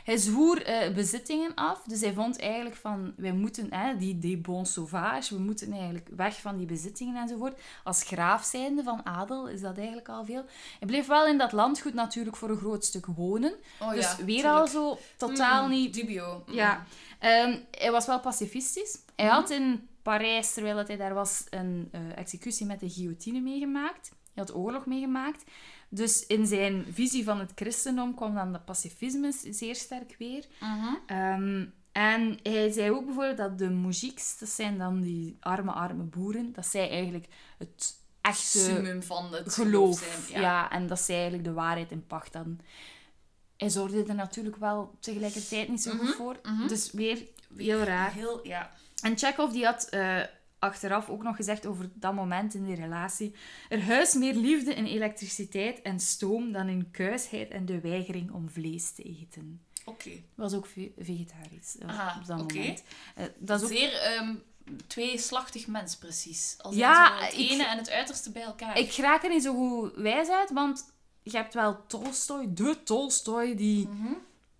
[0.04, 1.82] Hij zwoer eh, bezittingen af.
[1.86, 3.12] Dus hij vond eigenlijk van...
[3.16, 3.66] Wij moeten...
[3.74, 5.34] Hè, die, die bon sauvage.
[5.34, 7.61] We moeten eigenlijk weg van die bezittingen enzovoort.
[7.84, 10.44] Als graaf zijnde van adel is dat eigenlijk al veel.
[10.78, 13.54] Hij bleef wel in dat landgoed natuurlijk voor een groot stuk wonen.
[13.80, 14.61] Oh dus ja, weer tuurlijk.
[14.61, 16.42] al zo totaal Mm, niet Dubio.
[16.46, 16.54] Mm.
[16.54, 16.84] ja,
[17.18, 18.98] Ehm, hij was wel pacifistisch.
[19.16, 19.34] Hij Mhm.
[19.34, 24.08] had in Parijs, terwijl hij daar was, een eh, executie met de guillotine meegemaakt.
[24.34, 25.44] Hij had oorlog meegemaakt.
[25.93, 30.45] Dus in zijn visie van het christendom kwam dan dat pacifisme zeer sterk weer.
[30.61, 30.95] Mhm.
[31.07, 36.03] Ehm, en hij zei ook bijvoorbeeld dat de moujiks, dat zijn dan die arme, arme
[36.03, 37.26] boeren, dat zij eigenlijk
[37.59, 39.99] het echte Summum van het geloof.
[40.28, 40.41] zijn.
[40.43, 40.70] Ja.
[40.70, 42.61] en dat zij eigenlijk de waarheid in pacht hadden.
[43.57, 46.36] Hij zorgde er natuurlijk wel tegelijkertijd niet zo goed Mhm, voor.
[46.43, 46.68] mhm.
[46.68, 47.26] Dus weer
[47.57, 48.12] heel raar.
[48.12, 48.70] Heel, ja.
[49.03, 50.20] En Chekhov die had eh,
[50.61, 53.34] achteraf ook nog gezegd over dat moment in die relatie.
[53.68, 58.50] Er huist meer liefde in elektriciteit en stoom dan in kuisheid en de weigering om
[58.50, 59.61] vlees te eten.
[59.84, 60.11] Oké.
[60.34, 62.82] Was ook ve- vegetarisch eh, Aha, op dat moment.
[63.14, 64.34] Eh, dat is ook Zeer ehm
[64.86, 66.54] tweeslachtig mens, precies.
[66.58, 68.78] Als Ja, het ik- ene en het uiterste bij elkaar.
[68.78, 70.92] Ik raak er niet zo goed wijs uit, want
[71.22, 73.88] je hebt wel Tolstoy, de Tolstoy, die...
[73.88, 74.12] Mhm.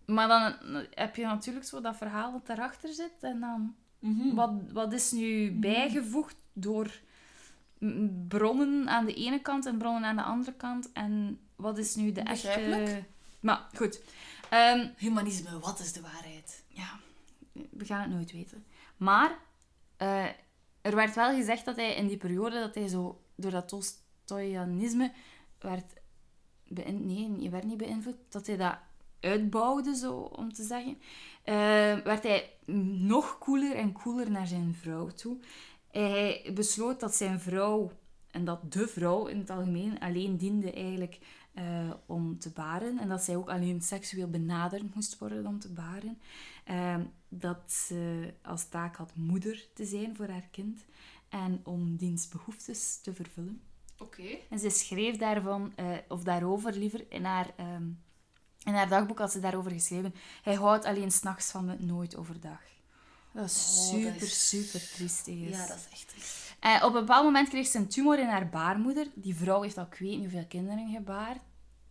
[0.07, 0.55] Maar dan
[0.95, 3.13] heb je natuurlijk zo dat verhaal dat daarachter zit.
[3.21, 4.35] En dan, Mhm.
[4.35, 7.01] wat, wat is nu bijgevoegd door
[8.29, 10.93] bronnen aan de ene kant en bronnen aan de andere kant?
[10.93, 13.05] En wat is nu de echte...
[13.41, 14.03] Maar goed.
[14.51, 16.63] Ehm, Humanisme, wat is de waarheid?
[16.69, 17.01] ja,
[17.71, 18.65] we gaan het nooit weten.
[18.97, 19.39] Maar
[19.97, 20.25] eh,
[20.81, 25.13] er werd wel gezegd dat hij in die periode dat hij zo door dat Tolstoyanisme
[25.59, 25.93] werd
[26.75, 28.79] nee, je werd niet beïnvloed, dat hij dat
[29.21, 30.99] uitbouwde, zo om te zeggen,
[31.43, 31.55] eh,
[31.99, 32.51] werd hij
[32.99, 35.37] nog cooler en cooler naar zijn vrouw toe.
[35.91, 37.93] Hij besloot dat zijn vrouw,
[38.31, 41.19] en dat de vrouw in het algemeen, alleen diende eigenlijk
[41.55, 42.99] eh, om te baren.
[42.99, 46.19] En dat zij ook alleen seksueel benaderd moest worden om te baren.
[46.65, 50.85] Ehm, dat ze als taak had moeder te zijn voor haar kind
[51.29, 53.61] en om diens behoeftes te vervullen.
[53.99, 54.39] Oké.
[54.51, 57.89] En ze schreef daarvan, eh, of daarover liever, in haar, ehm,
[58.65, 60.15] in haar dagboek had ze daarover geschreven.
[60.43, 62.61] Hij houdt alleen s'nachts van me, nooit overdag.
[63.33, 65.35] Dat is Oh, super, dat is- super triestig.
[65.49, 66.55] Ja, dat is echt triest.
[66.61, 69.07] Eh, op een bepaald moment kreeg ze een tumor in haar baarmoeder.
[69.15, 71.41] Die vrouw heeft al ik weet niet hoeveel kinderen gebaard.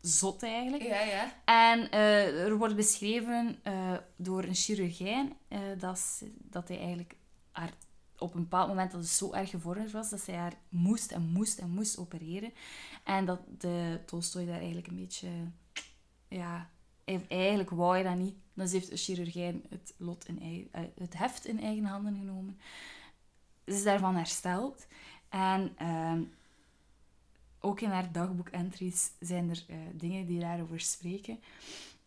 [0.01, 0.83] Zot eigenlijk.
[0.83, 1.33] Ja, ja.
[1.45, 5.33] En eh, er wordt beschreven eh, door een chirurgijn
[5.77, 7.15] dat, ze- dat hij eigenlijk
[7.51, 7.71] haar
[8.17, 11.21] op een bepaald moment dat het zo erg gevorderd was dat zij haar moest en
[11.21, 12.53] moest en moest opereren.
[13.03, 15.27] En dat de Tolstoy daar eigenlijk een beetje...
[16.29, 16.69] Ja,
[17.27, 18.35] eigenlijk wou hij dat niet.
[18.53, 22.59] Dus heeft de chirurgijn het, lot in eigen, eh, het heft in eigen handen genomen.
[23.65, 24.87] Ze is daarvan hersteld.
[25.29, 26.21] En ehm,
[27.59, 31.39] ook in haar dagboek-entries zijn er eh, dingen die daarover spreken.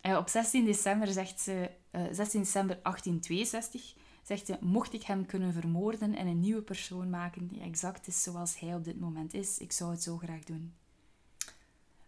[0.01, 3.93] Eh, op 16 december zegt ze, eh, 16 december 1862,
[4.23, 8.23] zegt ze, mocht ik hem kunnen vermoorden en een nieuwe persoon maken die exact is
[8.23, 10.73] zoals hij op dit moment is, ik zou het zo graag doen.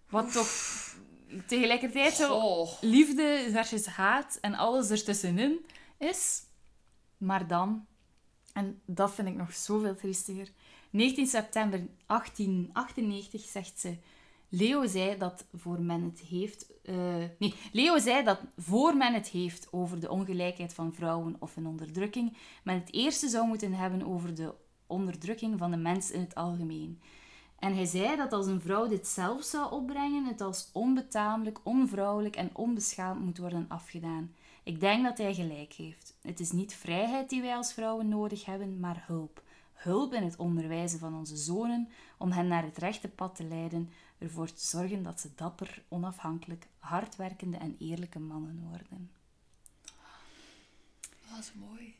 [0.09, 0.49] Wat toch
[1.47, 2.69] tegelijkertijd zo Oh.
[2.81, 5.65] liefde versus haat en alles ertussenin
[5.97, 6.43] is.
[7.17, 7.86] Maar dan,
[8.53, 10.51] en dat vind ik nog zoveel triestiger,
[10.89, 13.97] 19 september 1898 zegt ze...
[14.49, 16.67] Leo zei dat voor men het heeft...
[16.83, 16.95] eh,
[17.39, 21.67] nee, Leo zei dat voor men het heeft over de ongelijkheid van vrouwen of een
[21.67, 24.53] onderdrukking, men het eerste zou moeten hebben over de
[24.88, 27.01] onderdrukking van de mens in het algemeen.
[27.66, 32.36] En hij zei dat als een vrouw dit zelf zou opbrengen, het als onbetamelijk, onvrouwelijk
[32.36, 34.36] en onbeschaamd moet worden afgedaan.
[34.63, 36.13] Ik denk dat hij gelijk heeft.
[36.22, 39.43] Het is niet vrijheid die wij als vrouwen nodig hebben, maar hulp.
[39.74, 43.89] Hulp in het onderwijzen van onze zonen, om hen naar het rechte pad te leiden,
[44.18, 49.11] ervoor te zorgen dat ze dapper, onafhankelijk, hardwerkende en eerlijke mannen worden.
[51.30, 51.95] Dat is mooi.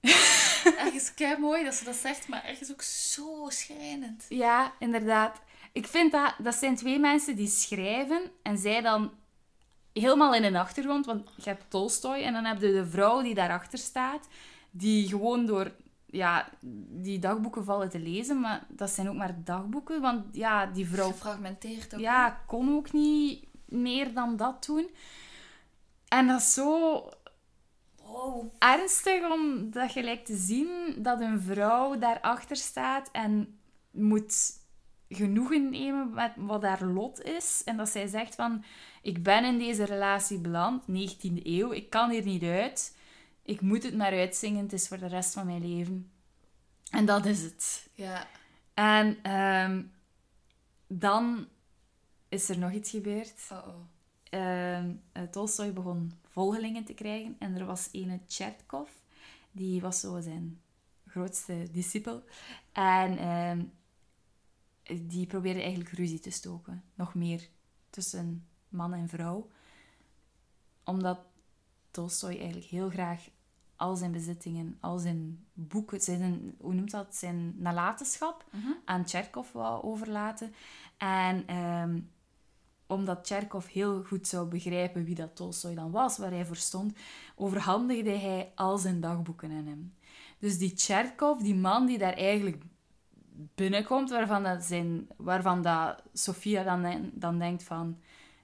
[0.84, 4.26] ergens kei mooi dat ze dat zegt, maar ergens ook zo schrijnend.
[4.28, 5.40] Ja, inderdaad.
[5.72, 9.10] Ik vind dat, dat zijn twee mensen die schrijven en zij dan
[9.92, 13.34] helemaal in een achtergrond, want je hebt Tolstoy en dan heb je de vrouw die
[13.34, 14.28] daarachter staat,
[14.70, 15.72] die gewoon door
[16.10, 16.48] ja,
[16.88, 21.10] die dagboeken vallen te lezen, maar dat zijn ook maar dagboeken, want ja, die vrouw
[21.10, 22.00] Gefragmenteerd ook.
[22.00, 24.90] ja, kon ook niet meer dan dat doen.
[26.08, 27.02] En dat is zo
[28.08, 28.52] Wow.
[28.58, 33.58] ernstig om dat gelijk te zien dat een vrouw daarachter staat en
[33.90, 34.58] moet
[35.08, 37.62] genoegen nemen met wat haar lot is.
[37.64, 38.64] En dat zij zegt van,
[39.02, 42.96] ik ben in deze relatie beland, 19e eeuw, ik kan hier niet uit.
[43.42, 46.10] Ik moet het maar uitzingen, het is voor de rest van mijn leven.
[46.90, 47.88] En dat is het.
[47.92, 48.26] Ja.
[48.74, 49.82] En ehm,
[50.86, 51.48] dan
[52.28, 53.34] is er nog iets gebeurd.
[53.52, 53.74] Uh-oh.
[54.30, 57.36] Ehm, eh, Tolstoy begon volgelingen te krijgen.
[57.38, 58.90] En er was ene Tchertkov,
[59.52, 60.60] die was zo zijn
[61.06, 62.22] grootste discipel.
[62.72, 63.64] En ehm,
[65.08, 66.82] die probeerde eigenlijk ruzie te stoken.
[66.94, 67.48] Nog meer
[67.90, 69.48] tussen man en vrouw.
[70.84, 71.18] Omdat
[71.90, 73.28] Tolstoy eigenlijk heel graag
[73.76, 78.68] al zijn bezittingen, al zijn boeken, zijn, hoe noemt dat, zijn nalatenschap Mhm.
[78.84, 80.54] aan Tcherkov wou overlaten.
[80.96, 82.00] En ehm,
[82.88, 86.96] omdat Tcherkov heel goed zou begrijpen wie dat Tolstoy dan was, waar hij voor stond,
[87.36, 89.94] overhandigde hij al zijn dagboeken aan hem.
[90.38, 92.62] Dus die Tcherkov, die man die daar eigenlijk
[93.54, 97.98] binnenkomt, waarvan, dat zijn, waarvan dat Sofia dan, dan denkt van...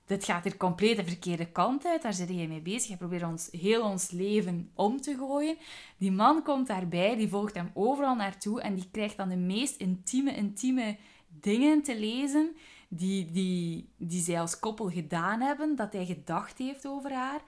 [0.06, 2.02] Dit gaat er compleet de verkeerde kant uit.
[2.02, 2.88] Daar zit jij mee bezig.
[2.88, 5.56] Je probeert ons, heel ons leven om te gooien.
[5.98, 9.76] Die man komt daarbij, die volgt hem overal naartoe en die krijgt dan de meest
[9.76, 10.96] intieme, intieme
[11.40, 12.56] dingen te lezen
[12.96, 17.40] die, die, die zij als koppel gedaan hebben, dat hij gedacht heeft over haar.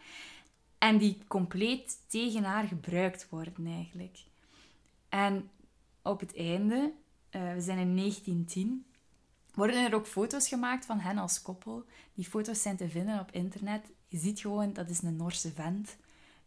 [0.79, 4.19] En die compleet tegen haar gebruikt worden eigenlijk.
[5.09, 5.51] En
[6.03, 6.93] op het einde,
[7.31, 8.87] eh, we zijn in 1910,
[9.55, 11.85] worden er ook foto's gemaakt van hen als koppel.
[12.15, 13.91] Die foto's zijn te vinden op internet.
[14.09, 15.97] Je ziet gewoon, dat is een Noorse vent.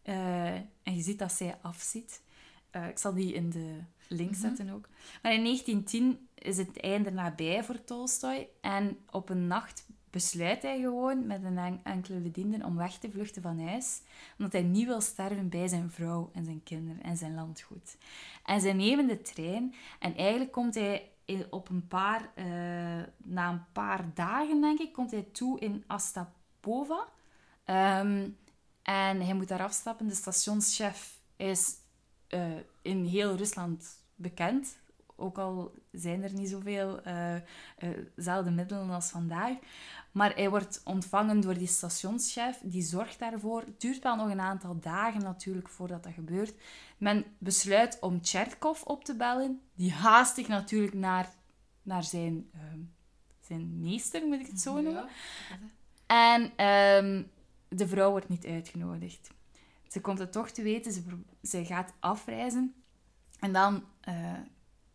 [0.02, 2.22] Eh, en je ziet dat zij afziet.
[2.70, 4.89] Eh, ik zal die in de link zetten ook.
[5.22, 8.47] Maar in 1910 is het einde nabij voor Tolstoy.
[8.61, 13.11] En op een nacht besluit hij gewoon met een en- enkele bedienden om weg te
[13.11, 14.01] vluchten van huis.
[14.37, 17.97] Omdat hij niet wil sterven bij zijn vrouw en zijn kinderen en zijn landgoed.
[18.45, 19.73] En zij nemen de trein.
[19.99, 21.11] En eigenlijk komt hij
[21.49, 22.45] op een paar, eh,
[23.17, 27.07] na een paar dagen, denk ik, komt hij toe in Astapova.
[27.63, 28.29] Ehm,
[28.81, 30.07] en hij moet daar afstappen.
[30.07, 31.75] De stationschef is
[32.27, 34.78] eh, in heel Rusland bekend.
[35.20, 37.01] Ook al zijn er niet zoveel
[38.15, 39.57] zelfde middelen als vandaag.
[40.11, 42.59] Maar hij wordt ontvangen door die stationschef.
[42.63, 43.61] Die zorgt daarvoor.
[43.61, 46.53] Het duurt wel nog een aantal dagen natuurlijk voordat dat gebeurt.
[46.97, 49.61] Men besluit om Tchertkov op te bellen.
[49.74, 51.30] Die haastig natuurlijk naar,
[51.82, 52.80] naar zijn, ehm,
[53.39, 55.09] zijn meester, moet ik het zo noemen.
[55.49, 55.57] Ja.
[56.05, 57.24] En ehm,
[57.67, 59.32] de vrouw wordt niet uitgenodigd.
[59.88, 61.03] Ze komt het toch te weten, ze,
[61.41, 62.74] ze gaat afreizen.
[63.39, 64.34] En dan eh,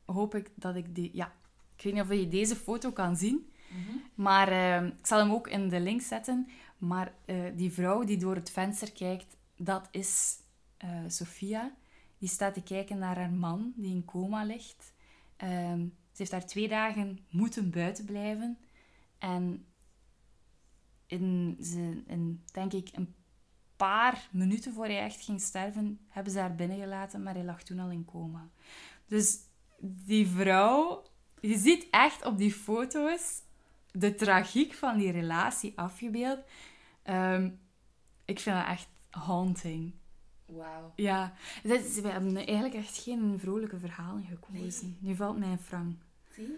[0.05, 1.11] hoop ik dat ik die...
[1.13, 1.33] Ja,
[1.77, 3.51] ik weet niet of je deze foto kan zien.
[3.71, 3.97] Mhm.
[4.15, 6.49] Maar ehm, ik zal hem ook in de link zetten.
[6.79, 10.39] Maar eh, die vrouw die door het venster kijkt, dat is
[10.77, 11.75] eh Sophia.
[12.19, 14.95] Die staat te kijken naar haar man, die in coma ligt.
[15.37, 18.59] Ehm, ze heeft daar twee dagen moeten buiten blijven.
[19.19, 19.67] En
[21.07, 23.15] in, ze, in, denk ik, een
[23.77, 27.79] paar minuten voor hij echt ging sterven, hebben ze haar binnengelaten, maar hij lag toen
[27.79, 28.51] al in coma.
[29.07, 29.39] Dus
[29.87, 31.03] die vrouw,
[31.41, 33.43] je ziet echt op die foto's
[33.93, 36.39] de tragiek van die relatie afgebeeld.
[37.03, 37.51] Ehm,
[38.25, 39.95] ik vind dat echt haunting.
[40.47, 40.93] Wauw.
[40.97, 41.33] Ja,
[41.63, 44.97] dat is, we hebben eigenlijk echt geen vrolijke verhalen gekozen.
[45.01, 46.03] Nu valt mij een frank.
[46.35, 46.57] Zie?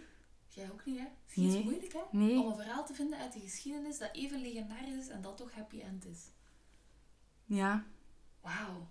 [0.49, 1.05] Jij ook niet, hè?
[1.27, 1.59] Het Nee.
[1.59, 2.01] is moeilijk, hè?
[2.11, 2.41] Nee.
[2.41, 5.53] Om een verhaal te vinden uit de geschiedenis dat even legendarisch is en dat toch
[5.53, 6.20] happy end is.
[7.45, 7.85] Ja,
[8.41, 8.89] Wauw.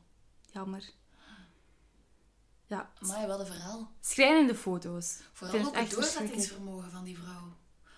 [0.52, 0.90] jammer.
[2.68, 3.92] Ja, Maar wel een verhaal.
[4.02, 5.18] schrijnende foto's.
[5.34, 7.54] Vooral ook het doorzettingsvermogen van die vrouw.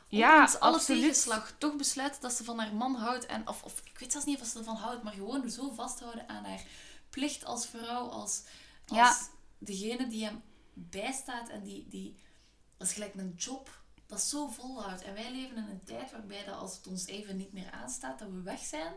[0.07, 1.01] Ja, Ondanks alle absoluut.
[1.01, 3.25] tegenslag toch besluiten dat ze van haar man houdt.
[3.25, 6.29] En, of, of ik weet zelfs niet of ze ervan houdt, maar gewoon zo vasthouden
[6.29, 6.63] aan haar
[7.09, 8.07] plicht als vrouw.
[8.07, 8.43] Als,
[8.87, 9.17] als Ja.
[9.57, 10.41] degene die hem
[10.73, 12.15] bijstaat en die, die...
[12.77, 15.01] Dat is gelijk een job dat zo volhoudt.
[15.01, 18.19] En wij leven in een tijd waarbij dat als het ons even niet meer aanstaat,
[18.19, 18.93] dat we weg zijn.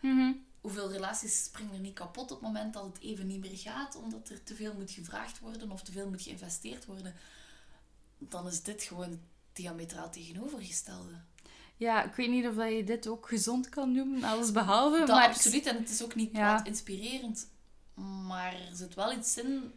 [0.00, 0.32] Mhm.
[0.64, 3.96] Hoeveel relaties springen er niet kapot op het moment dat het even niet meer gaat,
[3.96, 7.14] omdat er te veel moet gevraagd worden of te veel moet geïnvesteerd worden.
[8.18, 9.20] Dan is dit gewoon
[9.52, 11.20] diametraal tegenovergestelde.
[11.76, 14.98] Ja, ik weet niet of je dit ook gezond kan noemen, alles behalve.
[14.98, 16.64] Dat maar absoluut, en het is ook niet Ja.
[16.64, 17.48] inspirerend.
[18.26, 19.72] Maar er zit wel iets in,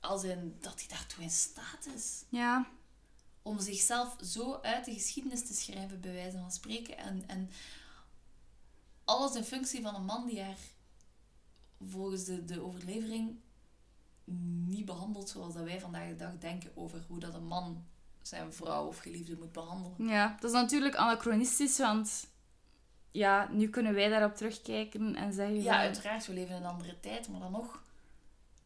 [0.00, 2.22] als in dat hij daartoe in staat is.
[2.28, 2.66] Ja,
[3.42, 6.98] Om zichzelf zo uit de geschiedenis te schrijven, bij wijze van spreken.
[6.98, 7.50] En, en
[9.06, 10.56] alles in functie van een man die haar
[11.90, 13.36] volgens de, de overlevering
[14.66, 17.84] niet behandelt zoals dat wij vandaag de dag denken over hoe dat een man
[18.22, 20.08] zijn vrouw of geliefde moet behandelen.
[20.08, 22.26] ja, dat is natuurlijk anachronistisch, want
[23.10, 25.56] ja, nu kunnen wij daarop terugkijken en zeggen...
[25.62, 27.82] Ja, van- uiteraard, we leven in een andere tijd, maar dan nog.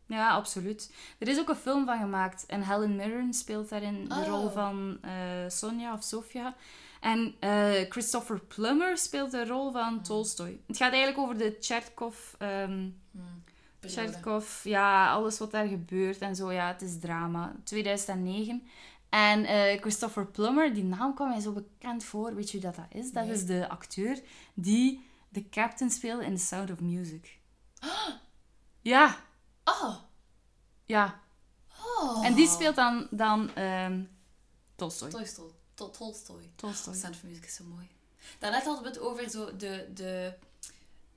[0.06, 0.92] Ja, absoluut.
[1.18, 2.46] Er is ook een film van gemaakt.
[2.46, 4.26] En Helen Mirren speelt daarin de Oh.
[4.26, 6.54] rol van eh, Sonja of Sofia.
[7.00, 10.60] En eh, Christopher Plummer speelt de rol van Tolstoy.
[10.66, 12.16] Het gaat eigenlijk over de Tchertkov...
[12.38, 13.42] ehm Hmm.
[13.88, 16.52] Tchertkov, ja, alles wat daar gebeurt en zo.
[16.52, 17.54] Ja, het is drama.
[17.64, 18.62] 2009.
[19.08, 22.34] En eh, Christopher Plummer, die naam kwam mij zo bekend voor.
[22.34, 23.12] Weet je wie dat, dat is?
[23.12, 23.32] Dat Nee.
[23.34, 24.20] is de acteur
[24.54, 27.38] die de captain speelde in The Sound of Music.
[28.82, 29.16] Ja,
[29.64, 29.94] Oh.
[30.84, 31.20] ja.
[31.98, 32.26] oh.
[32.26, 34.02] En die speelt dan, dan ehm
[34.76, 35.10] Tolstoy.
[35.10, 35.50] Tolstoy.
[35.80, 36.50] Tol- Tolstoy.
[36.56, 36.94] Tolstoy.
[36.94, 37.88] Sound of Music is zo mooi.
[38.38, 40.34] Daarnet hadden we het over zo de, de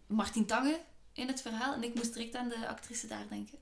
[0.08, 0.80] Martin Tange
[1.14, 1.74] in het verhaal.
[1.74, 3.58] En ik moest direct aan de actrice daar denken.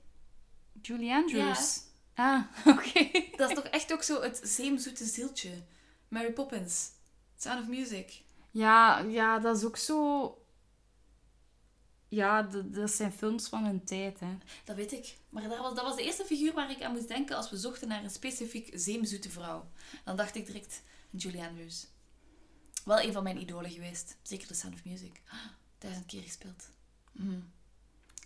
[0.82, 1.80] Julie Andrews.
[2.14, 3.10] Ah, oké.
[3.36, 5.62] Dat is toch echt ook zo het zeemzoete zieltje.
[6.08, 6.90] Mary Poppins.
[7.38, 8.22] Sound of Music.
[8.50, 10.36] Ja, ja, dat is ook zo...
[12.08, 14.38] Ja, dat zijn films van hun tijd, hè.
[14.64, 15.16] Dat weet ik.
[15.28, 17.56] Maar dat was, dat was de eerste figuur waar ik aan moest denken als we
[17.56, 19.70] zochten naar een specifiek zeemzoete vrouw.
[20.04, 20.82] Dan dacht ik direct
[21.16, 21.86] Julie Andrews.
[22.84, 24.16] Wel een van mijn idolen geweest.
[24.22, 25.20] Zeker The Sound of Music.
[25.78, 26.70] Duizend keer gespeeld.
[27.12, 27.38] Mhm.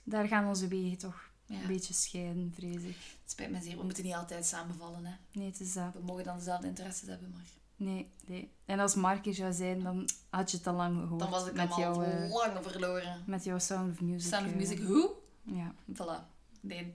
[0.05, 1.61] Daar gaan onze wegen toch Ja.
[1.61, 2.97] een beetje scheiden, vrees ik.
[3.23, 3.77] Het spijt me zeer.
[3.77, 5.05] We moeten niet altijd samenvallen.
[5.05, 5.15] Hè.
[5.33, 5.93] Nee, het is dat.
[5.93, 7.45] We mogen dan dezelfde interesses hebben, maar...
[7.77, 8.51] Nee, nee.
[8.65, 11.21] En als Mark er zou zijn, dan had je het al lang gehoord.
[11.21, 13.23] Dan was ik met hem al eh, lang verloren.
[13.27, 14.33] met jouw Sound of Music.
[14.33, 15.11] Sound of eh, Music, hoe?
[15.43, 15.75] Ja.
[15.93, 16.27] Voilà.
[16.61, 16.95] Nee.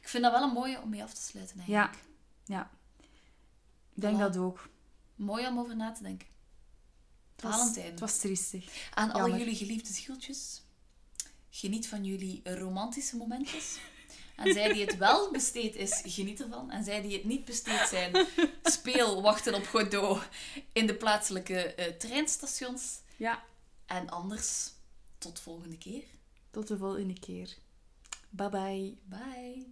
[0.00, 2.04] Ik vind dat wel een mooie om mee af te sluiten, eigenlijk.
[2.44, 2.70] ja.
[3.94, 4.18] Ik denk Voilà.
[4.20, 4.68] dat ook.
[5.14, 6.26] Mooi om over na te denken.
[7.34, 7.86] Het was, Valentijn.
[7.90, 8.88] het was triestig.
[8.94, 9.38] Aan al Jammer.
[9.38, 10.62] jullie geliefde zieltjes.
[11.50, 13.78] Geniet van jullie romantische momentjes.
[14.36, 16.70] En zij die het wel besteed is, geniet ervan.
[16.70, 18.26] En zij die het niet besteed zijn,
[18.62, 20.22] speel Wachten op Godot
[20.72, 23.00] in de plaatselijke eh, treinstations.
[23.16, 23.44] Ja.
[23.86, 24.70] En anders,
[25.18, 26.04] tot volgende keer.
[26.50, 27.56] Tot de volgende keer.
[28.30, 28.94] Bye bye.
[29.04, 29.66] Bye.